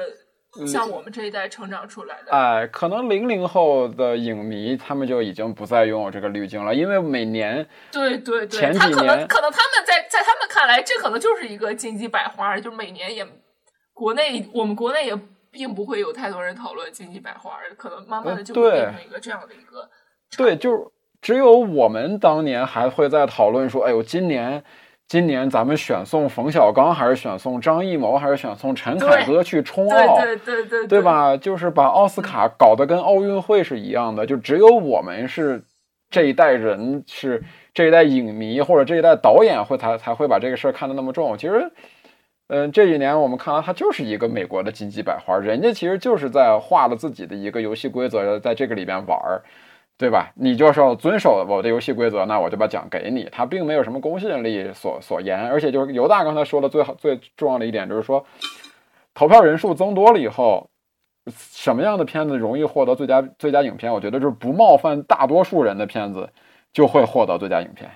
[0.66, 13.27] 像我们这一代成长出来的，哎，可能零零后的影迷他们就已经不再拥有这个滤镜了，因为每年对对对，他可能可能他们在在他们看来，这可能就是一个金鸡百花，就每年也。
[13.95, 15.18] 国内我们国内也
[15.51, 19.88] 并不会有太多人讨论金鸡百花，可能慢慢的就会变成一个这样的一个。
[20.36, 20.92] 对，就
[21.22, 24.62] 只有我们当年还会在讨论说，哎呦，今年
[25.07, 30.20] 今年咱们选送冯小刚，还是选送张艺谋，还是选送陈凯歌去冲奥？
[30.20, 31.36] 对对对对吧？
[31.36, 35.62] 就是把奥斯卡搞得跟奥运会是一样的，就只有我们是
[36.11, 37.40] 这一代人，是
[37.72, 41.38] 这一代影迷或者这一代导演会才才会把这个事儿看得那么重。
[41.38, 41.70] 其实。
[42.49, 49.42] 嗯，这几年我们看到它就是一个美国的金鸡百花，人家其实就是在画了自己的一个游戏规则，在这个里边玩儿，
[49.97, 50.30] 对吧？
[50.36, 53.26] 你就是要遵守我的游戏规则，那我就把奖给你。
[53.32, 58.24] 它并没有什么公信力所所言，而且就是犹大刚才说的最好最重要的一点，就是说
[59.14, 60.68] 投票人数增多了以后，
[61.32, 63.90] 什么样的片子容易获得最佳最佳影片？
[63.90, 66.28] 我觉得就是不冒犯大多数人的片子
[66.74, 67.90] 就会获得最佳影片。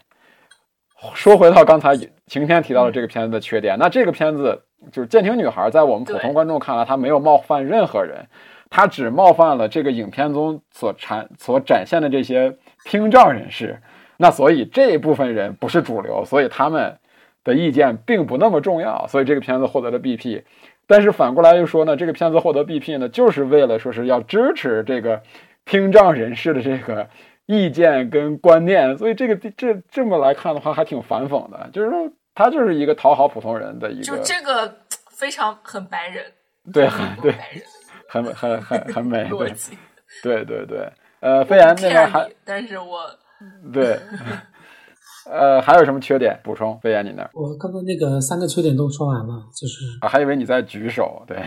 [1.15, 1.97] 说回到刚才
[2.27, 8.27] 晴天提到的这个片子的缺点，那这个片子就是《监听女孩》，在我们普通观众看来，她没有冒犯任何人，
[8.69, 13.81] 她只冒犯了这个影片中所产所展现的这些听障人士。
[14.17, 16.99] 那所以这一部分人不是主流，所以他们
[17.45, 20.43] 的意见并不那么重要，所以这个片子获得了 BP。
[20.89, 25.23] 但是反过来又说呢，这个片子获得 BP 呢，就是为了说是要支持这个
[25.65, 27.09] 听障人士的这个。
[27.49, 31.71] 意见跟观念，所以这个这这么来看的话，还挺反讽的。
[31.73, 34.71] 就是说，他就是一个讨好普通人的一个，就这个
[35.11, 36.31] 非常很白人，
[36.75, 37.35] 对，很对，
[38.07, 39.55] 很很很很美，对，
[40.23, 40.93] 对对对。
[41.21, 43.01] 呃，飞檐那边还，但是我
[43.73, 43.99] 对，
[45.25, 46.79] 呃，还有什么缺点补充？
[46.81, 51.25] 飞檐你那儿，我刚刚那个三个缺点都说完了，就是啊，还以为你在举手。
[51.27, 51.43] 对，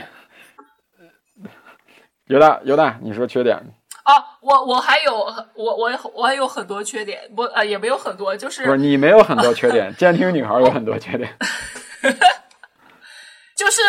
[2.25, 3.61] 尤大尤大，你说缺点。
[4.03, 5.13] 啊，我我还有
[5.53, 11.37] 我我我还有很多缺点，不呃也没有很多，就是不是你没有很多缺点，监听女孩有很多缺点，
[13.55, 13.81] 就是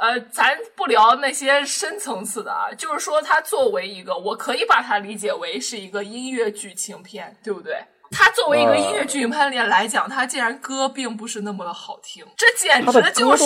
[0.00, 7.76] 呃咱不聊那些深层次的啊，就是说它作为一个，我可以把它理解为是一个音乐剧情片，对不对？
[8.12, 13.44] 它作为一个音乐剧情片来讲，它竟然歌并不是那么的好听，这简直就是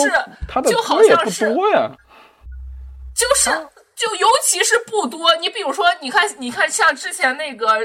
[0.69, 1.49] 就好像是
[3.15, 3.49] 就是。
[3.95, 7.79] 就尤其是不多，你比如说，你看，你看，像之前那个，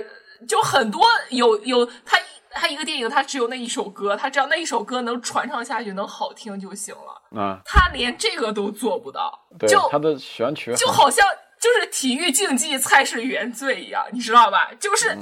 [0.48, 2.18] 就很多有有他
[2.50, 7.40] 他一个电影，他只有那一首歌，他只要那一首歌能传唱下去，能好听就行了。
[7.40, 11.26] 啊，他连这个都做不到，就他的选曲就好像
[11.60, 14.70] 就是体育竞技才是原罪一样，你知道吧？
[14.80, 15.14] 就是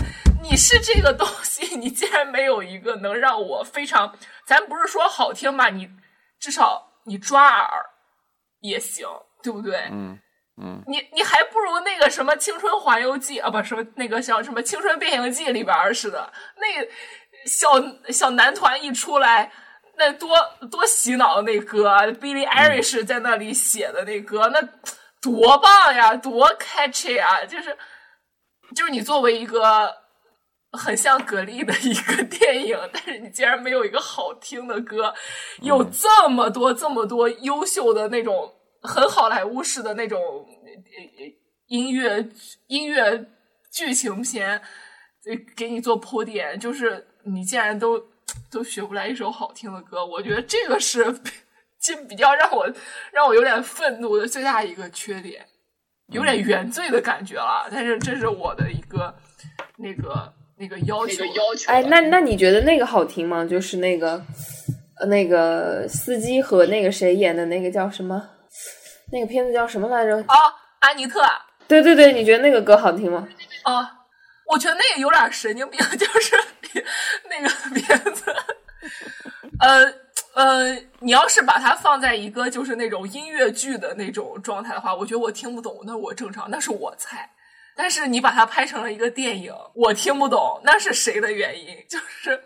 [0.43, 4.14] 你是这个东西，你竟然没有一个能让我非常，
[4.47, 5.91] 咱不是说好听吧，你
[6.39, 7.85] 至少你抓耳
[8.61, 9.09] 也行，
[9.43, 9.89] 对不对？
[9.91, 10.18] 嗯
[10.57, 17.69] 嗯，你你还不如那个什么《青春环游记》啊，不什么那个像什么《青春变形记》里边儿似的，那小
[18.13, 19.51] 小男团一出来，
[19.97, 20.39] 那多
[20.71, 21.91] 多洗脑的那歌
[22.21, 24.61] ，Billie Eilish 在那里写的那歌，那
[25.21, 27.45] 多棒呀，多 catchy 啊！
[27.45, 27.77] 就是
[28.77, 29.93] 就是你作为一个
[30.71, 35.13] 很像格力的一个电影，但是你竟然没有一个好听的歌，
[35.63, 38.55] 有这么多这么多优秀的那种。
[38.85, 40.20] 很好莱坞式的那种
[41.66, 42.28] 音乐
[42.66, 43.26] 音乐
[43.72, 44.61] 剧情片，
[45.57, 48.01] 给你做铺垫，就是你竟然都
[48.51, 51.05] 都学不来一首好听的歌，我觉得这个是
[51.80, 52.70] 就比较让我
[53.11, 55.45] 让我有点愤怒的最大一个缺点，
[56.09, 57.66] 有点原罪的感觉了。
[57.70, 59.14] 但是这是我的一个
[59.78, 61.72] 那个那个要求要求。
[61.72, 63.45] 哎，那那你觉得那个好听吗？
[63.45, 64.22] 就是那个
[65.09, 68.30] 那个司机和那个谁演的那个叫什么？
[69.13, 70.17] 那个片子叫什么来着？
[70.19, 71.23] 哦，安妮特。
[71.67, 73.27] 对对对，你觉得那个歌好听吗？
[73.65, 73.87] 哦，
[74.47, 76.37] 我觉得那个有点神经病， 就是
[77.31, 77.49] 那个
[77.81, 78.35] 片子。
[79.61, 79.93] 呃
[80.35, 87.31] 呃，你要是把它放在一个就是那种音乐剧的那种状态的话，我觉得我听不懂，那我正常，那是我菜。
[87.77, 91.77] 但是你把它拍成了一个电影，我听不懂，那是谁的原因？
[91.89, 92.41] 就是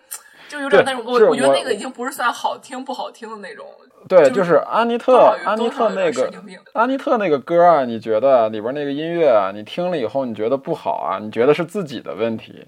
[0.48, 3.66] 就有点那种，我我觉得那个已经不是算好听不好听的那种。
[4.08, 6.30] 对，就是安妮特，安妮特那个，
[6.72, 11.18] 安妮特那个歌啊，你觉得里边那个音乐啊，你听了以后你觉得不好啊？
[11.18, 12.66] 你觉得是自己的问题？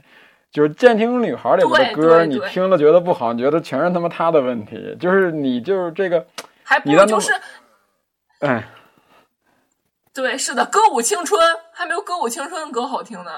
[0.51, 4.97] 就是《监听女孩》里边的歌，你听了觉得不好，你觉得全是他妈他的问题？
[4.99, 6.26] 就是你就是这个，
[6.64, 7.33] 还不如就是，
[8.41, 8.68] 哎，
[10.12, 11.41] 对，是的，《歌舞青春》
[11.72, 13.31] 还没有《歌舞青春》的歌好听呢。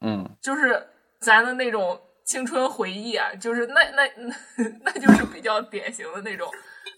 [0.00, 0.84] 嗯，就是
[1.20, 6.46] 咱的那种青春回忆啊，就是那那那就是比较典型的那种。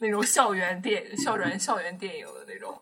[0.01, 2.73] 那种校园电校园校园电影的那种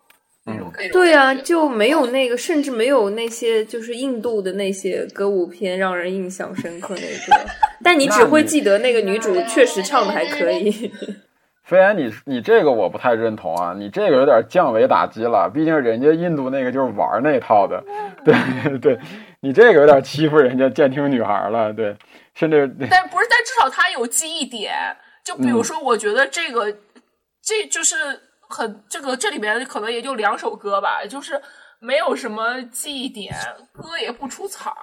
[0.44, 7.50] 那种感觉，对啊，就没有那个，甚至没有那些就是印度的那些歌舞片让人印象深刻那个。
[7.82, 10.92] 但你只会记得那个女主确实唱的还可以。
[11.64, 15.50] 飞岩，你你这个我不太认同啊，你这个有点降维打击了。
[15.52, 17.82] 毕竟人家印度那个就是玩那套的，
[18.22, 18.34] 对
[18.78, 18.98] 对，
[19.40, 21.96] 你这个有点欺负人家监听女孩了，对，
[22.34, 24.74] 甚至但不是，但至少他有记忆点。
[25.24, 26.76] 就比如说，我觉得这个。
[27.48, 27.94] 这就是
[28.40, 31.40] 很这个这里面可能也就两首歌吧，就是
[31.78, 33.32] 没有什么记忆点，
[33.72, 34.76] 歌也不出彩儿，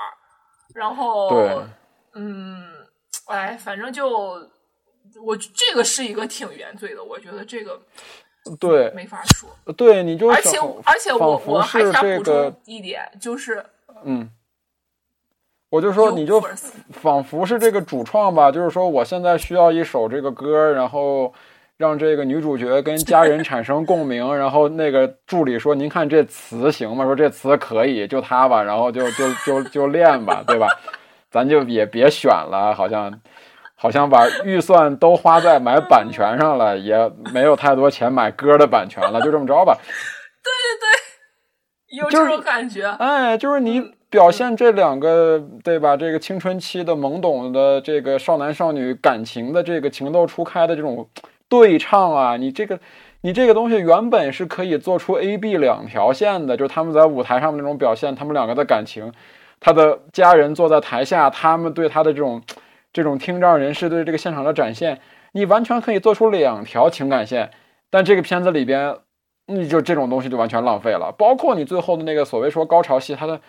[0.73, 1.61] 然后
[2.13, 2.63] 嗯，
[3.25, 4.07] 哎，反正就
[5.21, 7.77] 我这个是一个挺原罪的，我觉得这个
[8.57, 13.61] 对没法说，对，你就而且而且我我还想补充一点，就是
[14.05, 14.29] 嗯，
[15.73, 16.39] 我就说你就
[16.91, 21.33] 仿佛是这个主创吧，就是说我现在需要一首这个歌，然后。
[21.75, 27.03] 让这个女主角跟家人产生共鸣， 然后那个助理说：“您看这词行吗？
[27.03, 30.67] 说这词可以，就它吧。”然后就就就就练吧，对吧？
[31.31, 33.19] 咱就也别选了，好像
[33.75, 39.75] 好像把预算都花在买版权上了，也没有太多钱买歌的版权了，就这么着吧。
[40.45, 42.85] 对对对，有这种感觉。
[42.99, 43.81] 哎，就是你
[44.13, 45.97] 表现这两个，对吧？
[45.97, 51.09] 这个青春期的懵懂的这个少男少女感情的这个情窦初开的这种。
[51.49, 52.79] 对唱啊，你这个，
[53.21, 59.11] 你这个东西原本是可以做出 A、B 两条线的，就是他们在舞台上的那种表现，他们两个的感情，
[59.59, 62.41] 他的家人坐在台下，他们对他的这种，
[62.91, 64.99] 这种听障人士对这个现场的展现，
[65.33, 67.51] 你完全可以做出两条情感线，
[67.89, 68.95] 但这个片子里边，
[69.47, 73.39] 你就这种东西就完全浪费了，包括你最后的那个所谓说高潮戏，它的，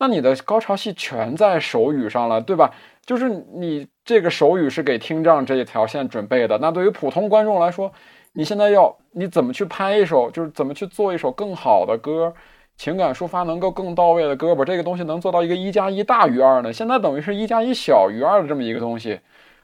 [0.00, 2.72] 那你的高潮戏全在手语上了，对吧？
[3.04, 7.92] 就是你这个手语是给听障这一条线准备的，那对于普通观众来说，
[8.32, 12.32] 你现在要你怎么去拍一首，就是怎么去做一首更好的歌，
[12.76, 16.72] 情感抒发能够更到位的歌，把这个东西能做到一个一加一大于二呢？
[16.72, 19.20] 现在等于是一加一小于二的这么一个东西，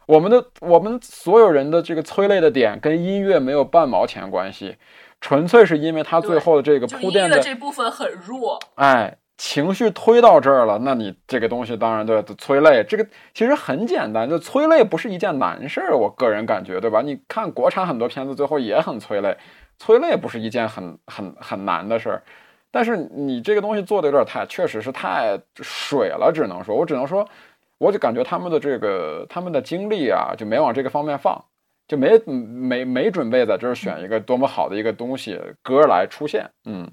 [0.06, 4.76] 我们的我们所有人的这个催泪的点跟音乐没有半毛钱关系，
[5.20, 9.16] 纯粹是因为它最后的这个铺垫的这部分很弱，哎。
[9.38, 12.82] 情绪推到这儿了，那你这个东西当然对催泪。
[12.84, 15.96] 这个其实很简单，就催泪不是一件难事儿。
[15.96, 17.02] 我个人感觉，对吧？
[17.02, 19.36] 你看国产很多片子，最后也很催泪，
[19.78, 22.22] 催泪不是一件很很很难的事儿。
[22.70, 26.32] 但是你这个东西做的有点太，确实是太水了。
[26.34, 27.28] 只能说，我只能说，
[27.76, 31.44] 我就感觉他们的这个他们的精力啊，就没往这个方面放，
[31.86, 36.48] 就没没没准备在这儿选一个多么好的一个东西歌来出现。
[36.64, 36.90] 嗯。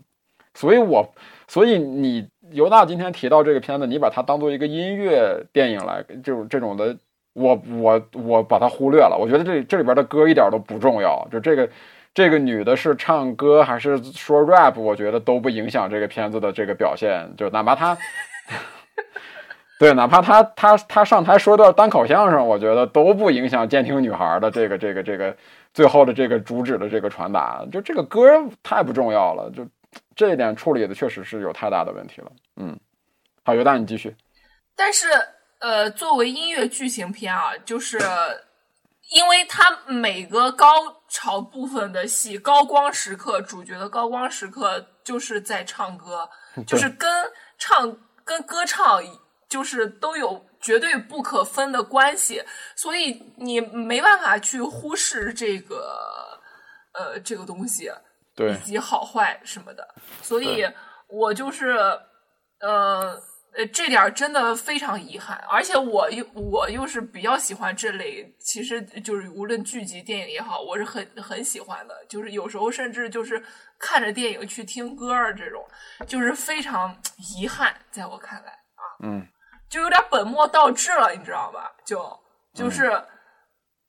[0.55, 1.11] 所以我
[1.47, 6.95] 所以你犹大今天提到这个片子，你把它当做一个音乐电影来，这种这种的，
[7.33, 9.17] 我我我把它忽略了。
[9.19, 11.69] 我觉得这这里边的歌一点都不重要，就这个
[12.13, 17.27] 这个女的是唱歌还是说 rap，我觉得都不影响这个片子的这个表现。
[17.35, 17.97] 就哪怕她，
[19.79, 25.35] 对，哪怕她她她上台说段单口相声，我觉得都不影响监听女孩的这个这个这个
[25.73, 27.65] 最后的这个主旨的这个传达。
[27.71, 28.21] 就这个歌
[28.61, 29.65] 太不重要了，就
[30.15, 32.31] 这一点处理的确实是有太大的问题了。
[32.55, 32.79] 嗯，
[33.43, 34.15] 好，尤大你继续。
[34.75, 35.07] 但是，
[35.59, 37.99] 呃，作为音乐剧情片啊，就是
[39.11, 40.67] 因为它每个高
[41.09, 46.27] 潮部分的戏、高光时刻，主角的高光时刻就是在唱歌，
[46.65, 47.09] 就是跟
[47.57, 49.01] 唱跟歌唱
[49.47, 52.41] 就是都有绝对不可分的关系，
[52.75, 56.41] 所以你没办法去忽视这个
[56.93, 57.91] 呃这个东西，
[58.35, 59.87] 对以及好坏什么的，
[60.21, 60.65] 所以
[61.07, 61.77] 我就是
[62.59, 63.21] 呃。
[63.55, 72.03] 呃，这点真的非常遗憾，而且我又我又是比较喜欢这类，其实就是无论剧集、电影也好，我是很很喜欢的。
[72.09, 73.39] 就是有时候甚至就是
[73.77, 75.63] 看着电影去听歌儿这种，
[76.07, 76.99] 就是非常
[77.37, 79.23] 遗憾，在我看来啊，嗯，
[79.69, 81.71] 就有点本末倒置了，你知道吧？
[81.85, 82.19] 就
[82.55, 82.89] 就是，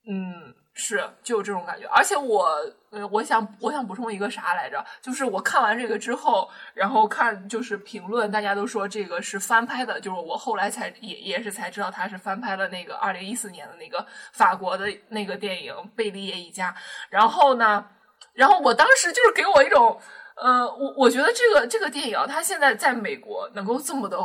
[0.06, 1.86] 嗯，是就有这种感觉。
[1.88, 2.54] 而且我，
[2.94, 4.84] 呃，我想我想补充一个啥来着？
[5.02, 16.70] 就是我看完这个之后，然后看就是评论，大家都说这个是翻拍的，就是我后来才也也是才知道它是翻拍了那个二零一四年的那个法国的那个电影《贝利叶一家》。
[17.10, 17.84] 然后呢，
[18.32, 20.00] 然后我当时就是给我一种，
[20.36, 24.18] 呃，我我觉得这个这个电影啊它现在在美国能够这么的。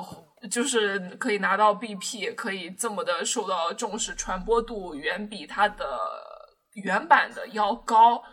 [0.50, 6.00] 就是可以拿到 BP，可以这么的受到重视，传播度远比它的
[6.76, 8.24] 原版的要高。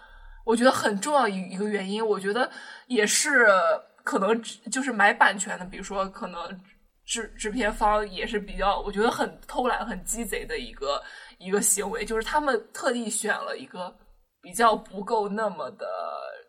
[0.47, 2.48] 我觉得很重要一一个原因，我觉得
[2.86, 3.48] 也是
[4.05, 4.40] 可能
[4.70, 6.39] 就是买版权的，比如说可能
[7.05, 11.02] 制制片方也是比较，我觉得很偷懒、很鸡贼的一个
[11.39, 13.93] 一个行为，就是他们特地选了一个
[14.40, 15.86] 比较不够那么的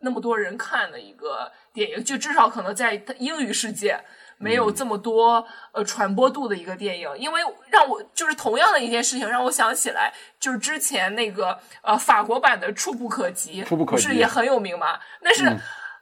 [0.00, 4.00] 那么多人看的一个电影，就至少可能在英语世界。
[4.38, 7.40] 没有这么多呃传播度的一个电影，因为
[7.70, 14.98] 让我就是同样的一件事情，让我想起来，就是之前那个呃法国版的《触不可及》，触不可及是也很有名嘛？
[15.20, 15.44] 那是、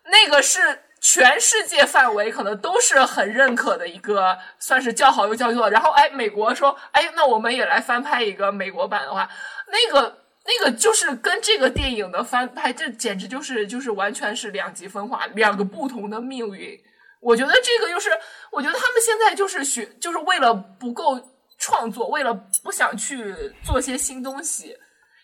[0.04, 5.68] 那个是全世界范围可能都是很认可的一个，算是叫好又叫座。
[5.70, 9.28] 然后哎，美国说哎，那我们也来翻拍一个美国版的话，
[9.68, 10.22] 那个。
[10.48, 16.80] 那个就是跟这个电影的翻拍，这简直就是就是完全是两极分化，两个不同的命运。
[17.20, 18.10] 我觉得这个就是，
[18.50, 21.20] 我觉得他们现在就是学，就是为了不够
[21.58, 22.32] 创作，为了
[22.62, 23.34] 不想去
[23.64, 24.76] 做些新东西，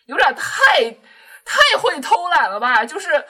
[0.07, 0.91] 有点太
[1.45, 2.83] 太会偷懒了吧？
[2.83, 3.23] 就是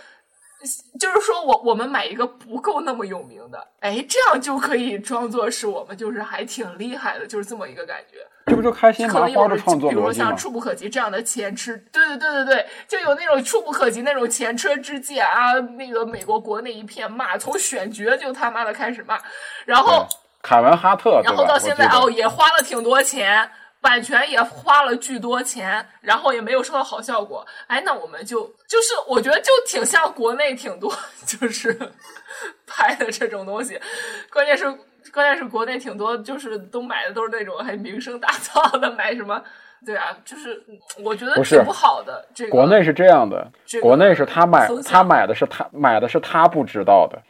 [0.99, 8.18] 就是说我我们买一个不够那么有名的，哎，这样就可以装作是我们就是还挺厉害的，就是这么一个感觉。
[8.45, 10.35] 这不就开心麻花的创作比如像？
[10.35, 15.53] 触不可及这样的前车，对对对对对，就有那种触不可及那种前车之鉴啊。
[15.77, 19.18] 那个美国国内一片骂，从选角就他妈的开始骂，
[19.65, 20.06] 然后
[20.41, 23.49] 凯文哈特，然后到现在哦也花了挺多钱，
[23.84, 27.45] 版权也花了巨多钱，然后也没有收到好效果。
[27.68, 30.91] 哎，那我们就就是我觉得就挺像国内挺多
[31.26, 31.77] 就是
[32.65, 33.77] 拍的这种东西，
[34.31, 34.65] 关键是
[35.11, 39.43] 关键是国内挺多就是都买的都是那种还名声大噪的，买什么。
[39.85, 42.26] 对啊，就是嗯我觉得不是挺不好的。
[42.34, 47.22] 这个国内是这样的，这个国内是他买他买的是他买的是他不知道的，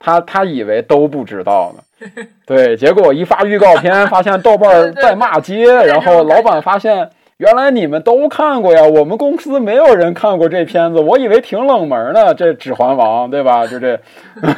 [0.00, 1.84] 他他以为都不知道呢。
[2.46, 13.66] 对，结果一发预告片，发现豆瓣 在骂街，对然后老板发现原来你们都看过呀，我们公司没有人看过这片子，我以为挺冷门呢，这《指环王》对吧？
[13.66, 14.00] 就这，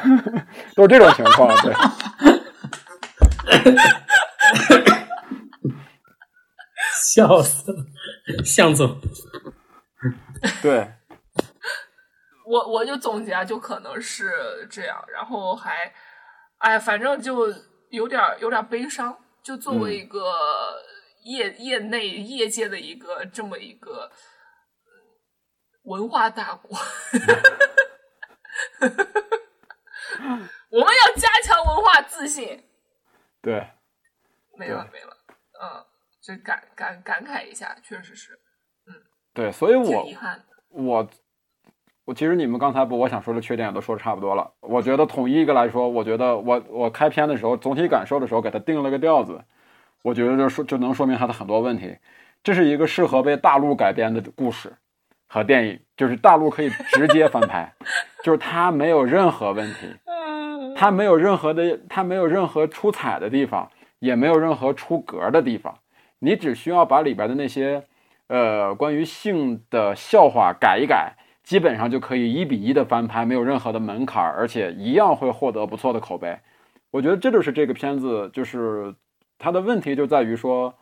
[0.75, 1.73] 都是这种情况，对。
[6.95, 7.85] 笑死了，
[8.45, 8.97] 向总，
[10.63, 10.89] 对，
[12.47, 14.31] 我我就总结啊，就可能是
[14.71, 15.73] 这样，然后还，
[16.63, 17.53] 哎，反正就
[17.91, 19.19] 有点儿有点儿悲伤。
[19.43, 20.33] 就作为一个
[21.25, 24.09] 业、业内业界的一个这么一个
[24.85, 24.93] 嗯
[25.83, 26.79] 文化大国，
[30.71, 32.65] 我们要加强文化自信。
[33.41, 33.69] 对，
[34.57, 35.17] 没了没了，
[35.61, 35.85] 嗯，
[36.23, 38.39] 就感感感慨一下，确实是
[38.87, 38.95] 嗯
[39.35, 40.07] 对，所以我。
[40.69, 41.11] 我
[42.13, 44.47] 我其实你们刚才把我想说的缺点也都说的差不多了。
[44.61, 49.41] 我觉得统一一个来说，我觉得我我开篇的时候总体感受的时候给他定了个调子，
[50.03, 51.97] 我觉得就说就能说明他的很多问题。
[52.45, 54.75] 这是一个适合被大陆改编的故事
[55.27, 57.73] 和电影，就是大陆可以直接翻拍，
[58.23, 59.87] 就是它没有任何问题。
[60.77, 63.71] 它没有任何的，它没有任何出彩的地方，
[64.01, 65.79] 也没有任何出格的地方。
[66.19, 67.85] 你只需要把里边的那些，
[68.27, 76.39] 呃，关于性的笑话改一改，基本上就可以一比一的翻拍，没有任何的门槛，而且一样会获得不错的口碑。
[76.91, 78.95] 我觉得这就是这个片子，就是
[79.39, 80.75] 它的问题就在于说，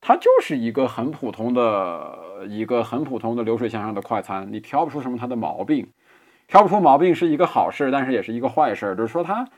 [0.00, 5.88] 它就是一个很普通的一个很普通的流水线上的快餐，你挑不出什么它的毛病。
[6.46, 8.94] 挑不出毛病是一个好事，但是也是一个坏事。
[8.96, 9.48] 就是说，它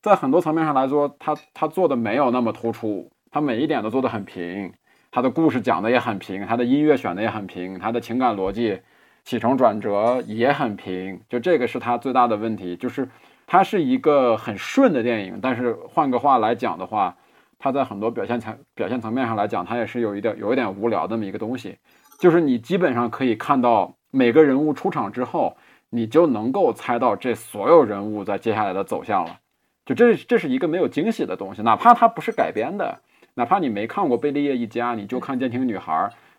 [0.00, 4.72] 在很多层面上来说，它它做的没有那么突出，它每一点都做的很平，
[5.12, 8.80] 它的故事讲的也很平，它的音乐选的也很平，它的情感逻辑
[9.24, 11.20] 起承转折也很平。
[11.28, 13.08] 就这个是他最大的问题，就是
[13.46, 17.16] 它是一个很顺的电影，但是换个话来讲的话，
[17.58, 21.78] 它在很多表现层表现层面上来讲，它也是有一点有一点无聊这么一个东西，
[22.18, 25.56] 就是你基本上可以看到每个人物出场之后。
[25.94, 29.40] 你就能够猜到这所有人物在接下来的走向了，
[29.84, 33.00] 就这这是一个没有惊喜的东西，哪怕它不是改编的，
[33.34, 35.92] 哪怕你没看过《贝利叶一家》，你就看《监听女孩》，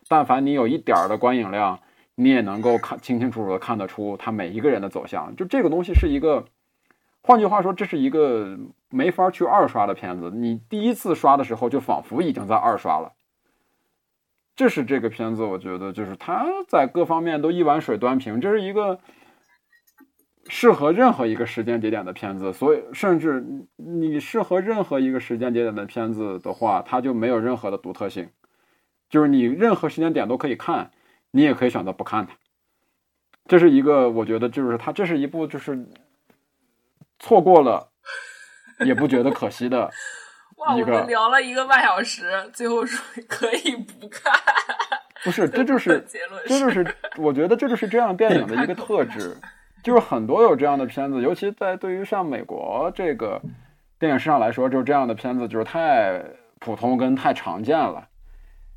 [0.07, 1.79] 但凡你有一点儿的观影量，
[2.15, 5.35] 你也能够看清清楚楚的看得出他每一个人的走向。
[5.35, 6.45] 就这个东西是一个，
[7.21, 8.57] 换句话说，这是一个
[8.89, 10.31] 没法去二刷的片子。
[10.31, 13.13] 你第一次刷的时候，就仿佛已经在二刷了。
[14.55, 18.99] 这是这个片子，我觉得就是它在各方面都一碗水端平，这是一个。
[20.49, 23.41] 适合任何一个时间节点的片子，所以甚至
[23.77, 28.27] 你适合任何一个时间节点的片子的话，它就没有任何的独特性，
[29.09, 30.91] 就是你任何时间点都可以看，
[31.33, 32.33] 你也可以选择不看它。
[33.47, 35.77] 这是一个我觉得就是它这是一部就是
[37.19, 37.89] 错过了
[38.85, 39.91] 也不觉得可惜的
[40.57, 44.31] 哇，我们聊了一个半小时，最后说可以不看，
[45.25, 49.35] 不是， 这就是结论，这就是我觉得这就是这样电影的一个特质。
[49.83, 53.41] 就是很多有这样的片子，尤其在对于像美国这个
[53.99, 56.23] 电影市场来说，就是这样的片子就是太
[56.59, 58.07] 普通跟太常见了。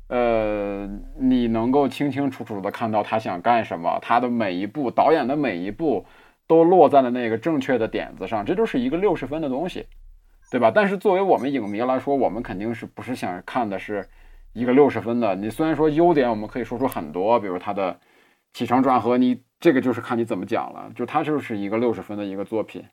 [0.07, 0.87] 呃，
[1.19, 6.05] 你能够清清楚楚的看到他想干什么，他的每一步，导演的每一步
[6.47, 9.85] 都落在了那个正确的点子上，这就是一个六十分的东西，
[10.49, 10.71] 对吧？
[10.73, 14.07] 但是作为我们影迷来说，我们肯定是不是想看的是
[14.53, 15.35] 一个六十分的？
[15.35, 17.99] 你虽然说优点，我们可以说出很多，比如他的
[18.53, 19.41] 起承转合，你。
[19.59, 22.85] 这个就是看你怎么讲了，就它就是一个六十分的一个作品，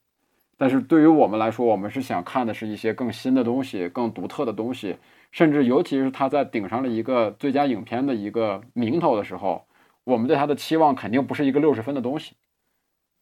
[0.56, 4.96] 但是对于我们来说，我们是想看的是一些更新的东西、更独特的东西，
[5.34, 9.66] 甚至尤其是它在顶上了一个最佳影片的一个名头的时候，
[10.04, 12.36] 我们对它的期望肯定不是一个六十分的东西，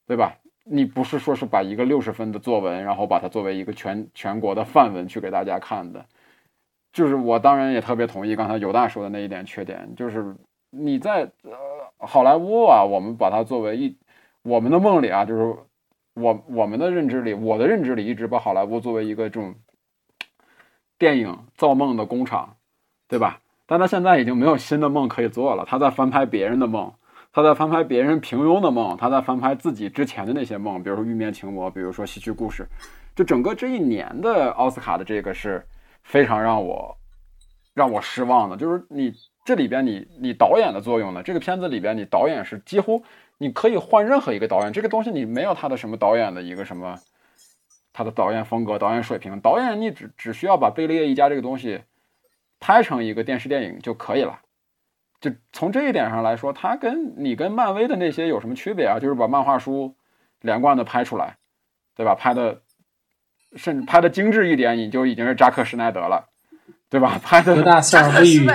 [0.06, 0.36] 对吧？
[0.64, 6.04] 你不是说是把一个六十分的作文，然后把它作为一个全全国的范文去给大家看的，
[6.92, 10.36] 就是我当然也特别同意刚才尤大说的那一点缺点，就是
[10.70, 11.72] 你在呃。
[12.04, 13.96] 好莱坞啊，我们把它作为一
[14.42, 15.56] 我们的梦里啊，就是
[16.14, 19.54] 我我们的认知里，我的认知里一直把好莱坞作为一个这种
[21.02, 22.54] 电影造梦的工厂，
[23.08, 23.40] 对吧？
[23.66, 26.92] 但他现在已经没有新的梦可以做了，他在翻拍别人的梦，
[27.32, 32.62] 他在翻拍别人平庸的梦，他在翻拍自己之前的那些梦，比如说《玉面情魔》，比如说《戏剧故事》，
[33.16, 35.66] 就整个这一年的奥斯卡的这个是
[36.04, 36.96] 非常让我
[37.74, 39.12] 让我失望的，就是你。
[39.44, 41.20] 这里边你你导演的作用呢？
[41.20, 43.02] 这个片子里边你导演是几乎
[43.38, 46.96] 你可以换任何一个导演，这个东西你没有他的什么导演的一个什么
[47.92, 51.82] 他的导演风格、导演水平，导演你只只需要把贝利叶一家这个东西
[52.60, 54.40] 拍成一个电视电影就可以了。
[55.20, 58.98] 就从这一点上来说，他跟你跟漫威的那些有什么区别啊？
[58.98, 59.94] 就是把漫画书
[60.40, 61.36] 连贯的拍出来，
[61.96, 62.14] 对吧？
[62.14, 62.62] 拍的
[63.56, 66.28] 甚至拍的精致一点，你就已经是扎克施奈德了。
[66.90, 67.18] 对吧？
[67.24, 68.46] 拍的大笑不语，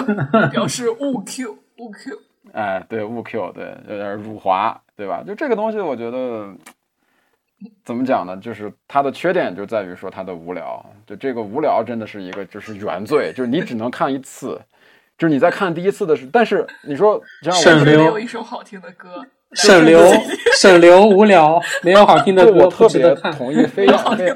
[0.50, 2.18] 表示误 Q 误 Q。
[2.54, 5.22] 哎，对，误 Q，对，有点辱华，对吧？
[5.26, 6.54] 就这个东西，我觉得
[7.84, 8.36] 怎么讲呢？
[8.36, 10.84] 就是它的缺点就在于说它的无聊。
[11.06, 14.60] 就这个无聊真的是一个就是原罪，就是你只能看一次，
[15.16, 19.24] 就是你在看第一次的时候，但是你说像我有一首好听的歌。
[19.54, 20.00] 省流，
[20.58, 22.64] 省流，无聊，没有好听的歌。
[22.64, 24.34] 我特别同意飞飞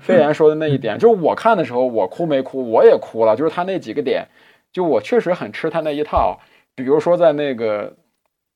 [0.00, 2.70] 飞言说的那一点，就是我看的时候，我哭没哭？
[2.70, 3.34] 我也哭了。
[3.34, 4.24] 就是他那几个点，
[4.72, 6.38] 就我确实很吃他那一套。
[6.76, 7.92] 比如说在那个，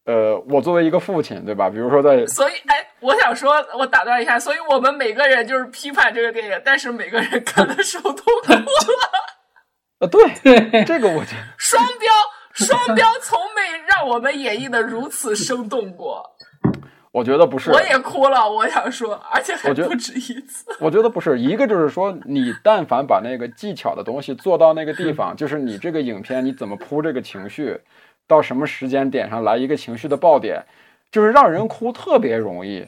[0.06, 1.68] 呃，我作为一个父亲，对吧？
[1.70, 8.64] 比如说在，所以，哎，我想说，我打断一下，所以我们每个人就是批判这个电影，但是每个人看的时候都哭了。
[10.00, 12.10] 啊，对，这个我觉得双标。
[12.52, 16.22] 双标从没让我们演绎的如此生动过。
[17.12, 18.50] 我觉得不是，我也哭了。
[18.50, 20.66] 我想说，而且还不止一次。
[20.80, 27.80] 我觉得不是一个，就是说，你但凡把那个技巧的东西做到那个地方，就是你这个影片你怎么铺这个情绪，
[28.30, 30.64] 到什么时间点上来一个情绪的爆点，
[31.10, 32.86] 就是让人哭特别容易。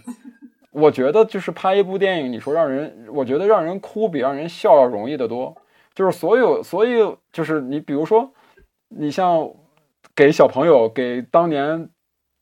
[0.70, 5.56] 我觉得就是拍一部电影，你说让人，我觉得让人哭比让人笑要容易得多。
[5.94, 8.30] 就是所有，所以就是你，比如说，
[8.88, 9.50] 你像
[10.14, 11.88] 给小朋友，给当年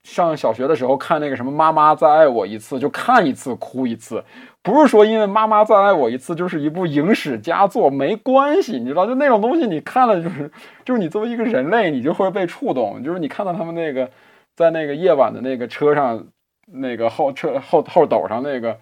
[0.03, 4.23] 上小学的时候看那个什么《妈妈再爱我一次》，就看一次哭一次，
[4.63, 10.51] 不是说因为《妈妈再爱我一次》就是一部影史佳作，没关系，你知道，就那种东西你看了就是，
[10.85, 14.11] 就是你作为一个人类，你就会被触动，就是你看到他们那个
[14.55, 16.27] 在那个夜晚的那个车上。
[16.73, 18.79] 那个后车后后斗上那个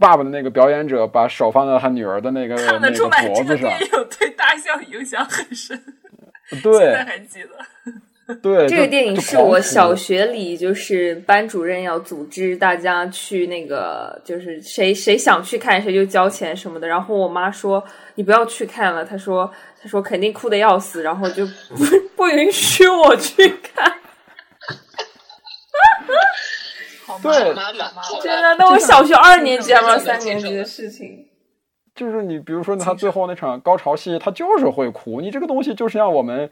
[0.00, 3.70] 爸爸的那个表演者，把手放在他女儿的那个那个脖子上。
[4.18, 5.80] 对大象影响很深。
[6.64, 7.50] 对，现在还记得。
[8.42, 16.88] 对，这个电影是我小学里就是班主任要组织大家去那个，就是谁谁想去看谁就交钱什么的。
[16.88, 17.82] 然后我妈说
[18.16, 19.48] 你不要去看了，她说
[19.80, 21.84] 她说肯定哭的要死，然后就不
[22.16, 23.92] 不允许我去看。
[27.22, 27.32] 对，
[28.22, 31.26] 真的，那我小学二年级还是三年级的事情。
[31.94, 35.20] 就是你，比如说他最后那场高潮戏，他就是会哭。
[35.20, 36.50] 你这个东西就像我们，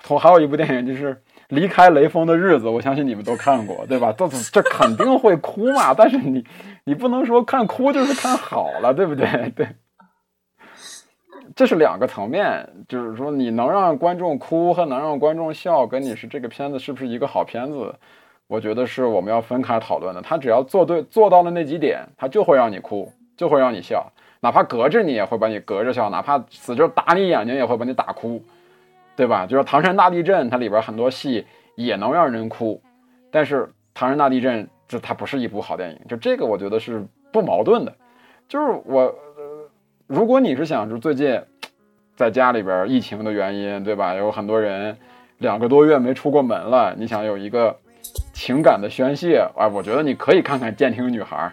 [0.02, 1.14] 从还有一部电影就是
[1.48, 4.12] 《离开雷锋的日子》，我相信你们都看过，对吧？
[4.16, 5.94] 这这肯定会哭嘛。
[5.96, 6.44] 但是你
[6.84, 9.26] 你不能说看哭就是看好了，对不对？
[9.56, 9.68] 对，
[11.54, 12.68] 这是两个层面。
[12.86, 17.94] 就是说，你能让观众哭和能让观众笑，跟你是这个片子是不是一个好片子？
[18.46, 20.20] 我觉得是我们要分开讨论的。
[20.20, 28.42] 他只要做对做到了那几点，他就会让你哭，就会让你笑，哪怕隔着你也会把你隔着笑，哪怕死就打你眼睛也会把你打哭，
[29.16, 29.46] 对吧？
[29.46, 31.46] 就是唐山大地震，它里边很多戏
[31.76, 32.82] 也能让人哭，
[33.30, 37.94] 但是唐山大地震这它不是一部好电影，就这个我觉得是不矛盾的。
[38.48, 39.14] 就是我，
[40.06, 41.40] 如果你是想就最近
[42.16, 44.14] 在家里边疫情的原因，对吧？
[44.14, 44.96] 有很多人
[45.38, 47.76] 两个多月没出过门了，你想有一个。
[48.34, 51.50] 情感的宣泄，哎，我觉得你可以看看《监听女孩》，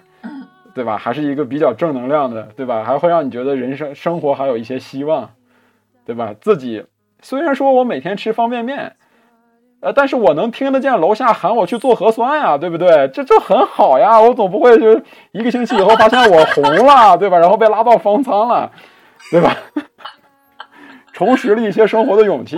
[0.73, 0.97] 对吧？
[0.97, 2.83] 还是一个比较正能量的，对吧？
[2.83, 5.29] 还会让你觉得人生生活还有一些希望，
[6.05, 6.35] 对吧？
[6.41, 6.83] 自己
[7.21, 8.95] 虽然说我每天吃方便面，
[9.81, 13.07] 呃，但是我能听得见楼下喊我去做核酸呀，对不对？
[13.13, 17.37] 这这很好呀，我总不会就一个星期以后发现我红了， 对吧？
[17.37, 18.71] 然后被拉到方舱了，
[19.31, 19.55] 对吧？
[21.13, 22.57] 重拾了一些生活的勇气。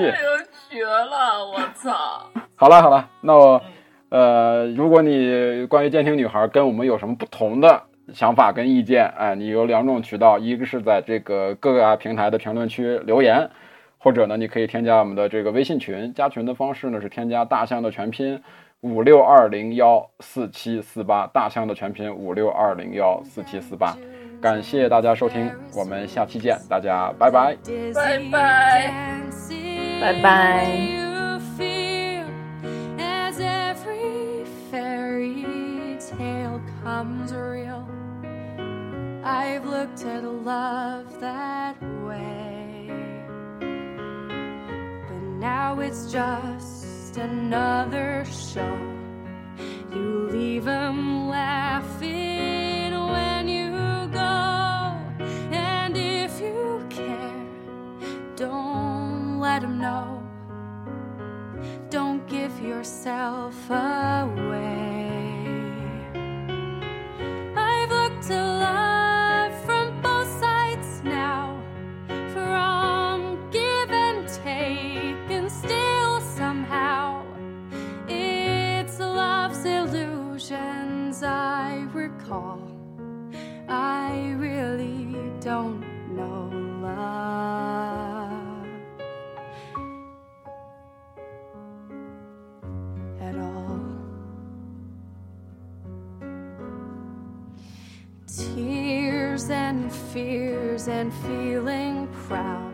[0.69, 1.45] 绝了！
[1.45, 1.91] 我操！
[2.56, 3.61] 好了好了，那我。
[4.10, 7.81] 呃，如果你关于监听女孩跟我们有什么不同的
[8.14, 13.49] 想法跟意见，哎，你有两种渠道，一个是在这个各个平台的评论区留言，
[14.04, 18.38] 或者呢，你可以添加我们的这个微信群，加群的方式呢是添加大象的全拼
[18.82, 23.98] 五六二零幺四七四八，大象的全拼五六二零幺四七四八，
[24.42, 27.56] 感谢大家收听，我们下期见，大家拜拜，
[27.94, 28.92] 拜拜，
[30.02, 31.04] 拜拜。
[36.84, 37.88] becomes real.
[39.24, 41.76] I've looked at love that
[42.06, 42.43] way.
[45.44, 48.80] Now it's just another show.
[49.91, 52.83] You leave them laughing
[100.88, 102.74] and feeling proud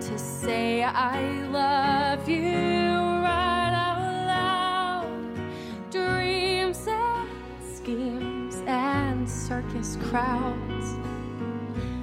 [0.00, 5.90] to say I love you right out loud.
[5.90, 7.28] Dreams and
[7.74, 10.94] schemes and circus crowds.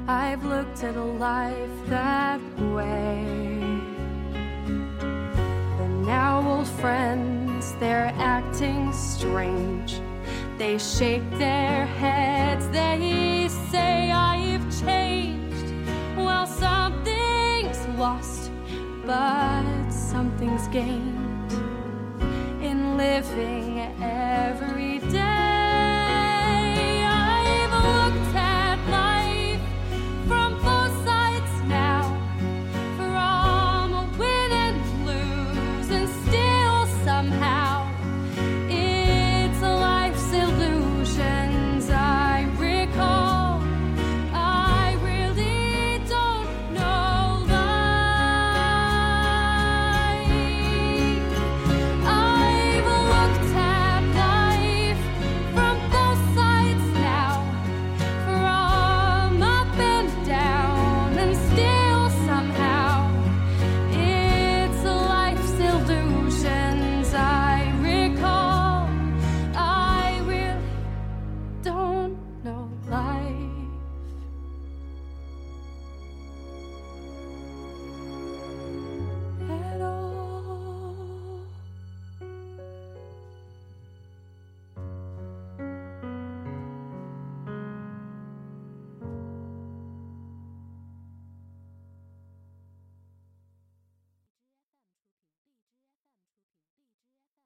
[0.08, 2.42] I've looked at a life that
[2.74, 3.24] way.
[5.78, 10.02] But now old friends, they're acting strange
[10.58, 11.65] they shake their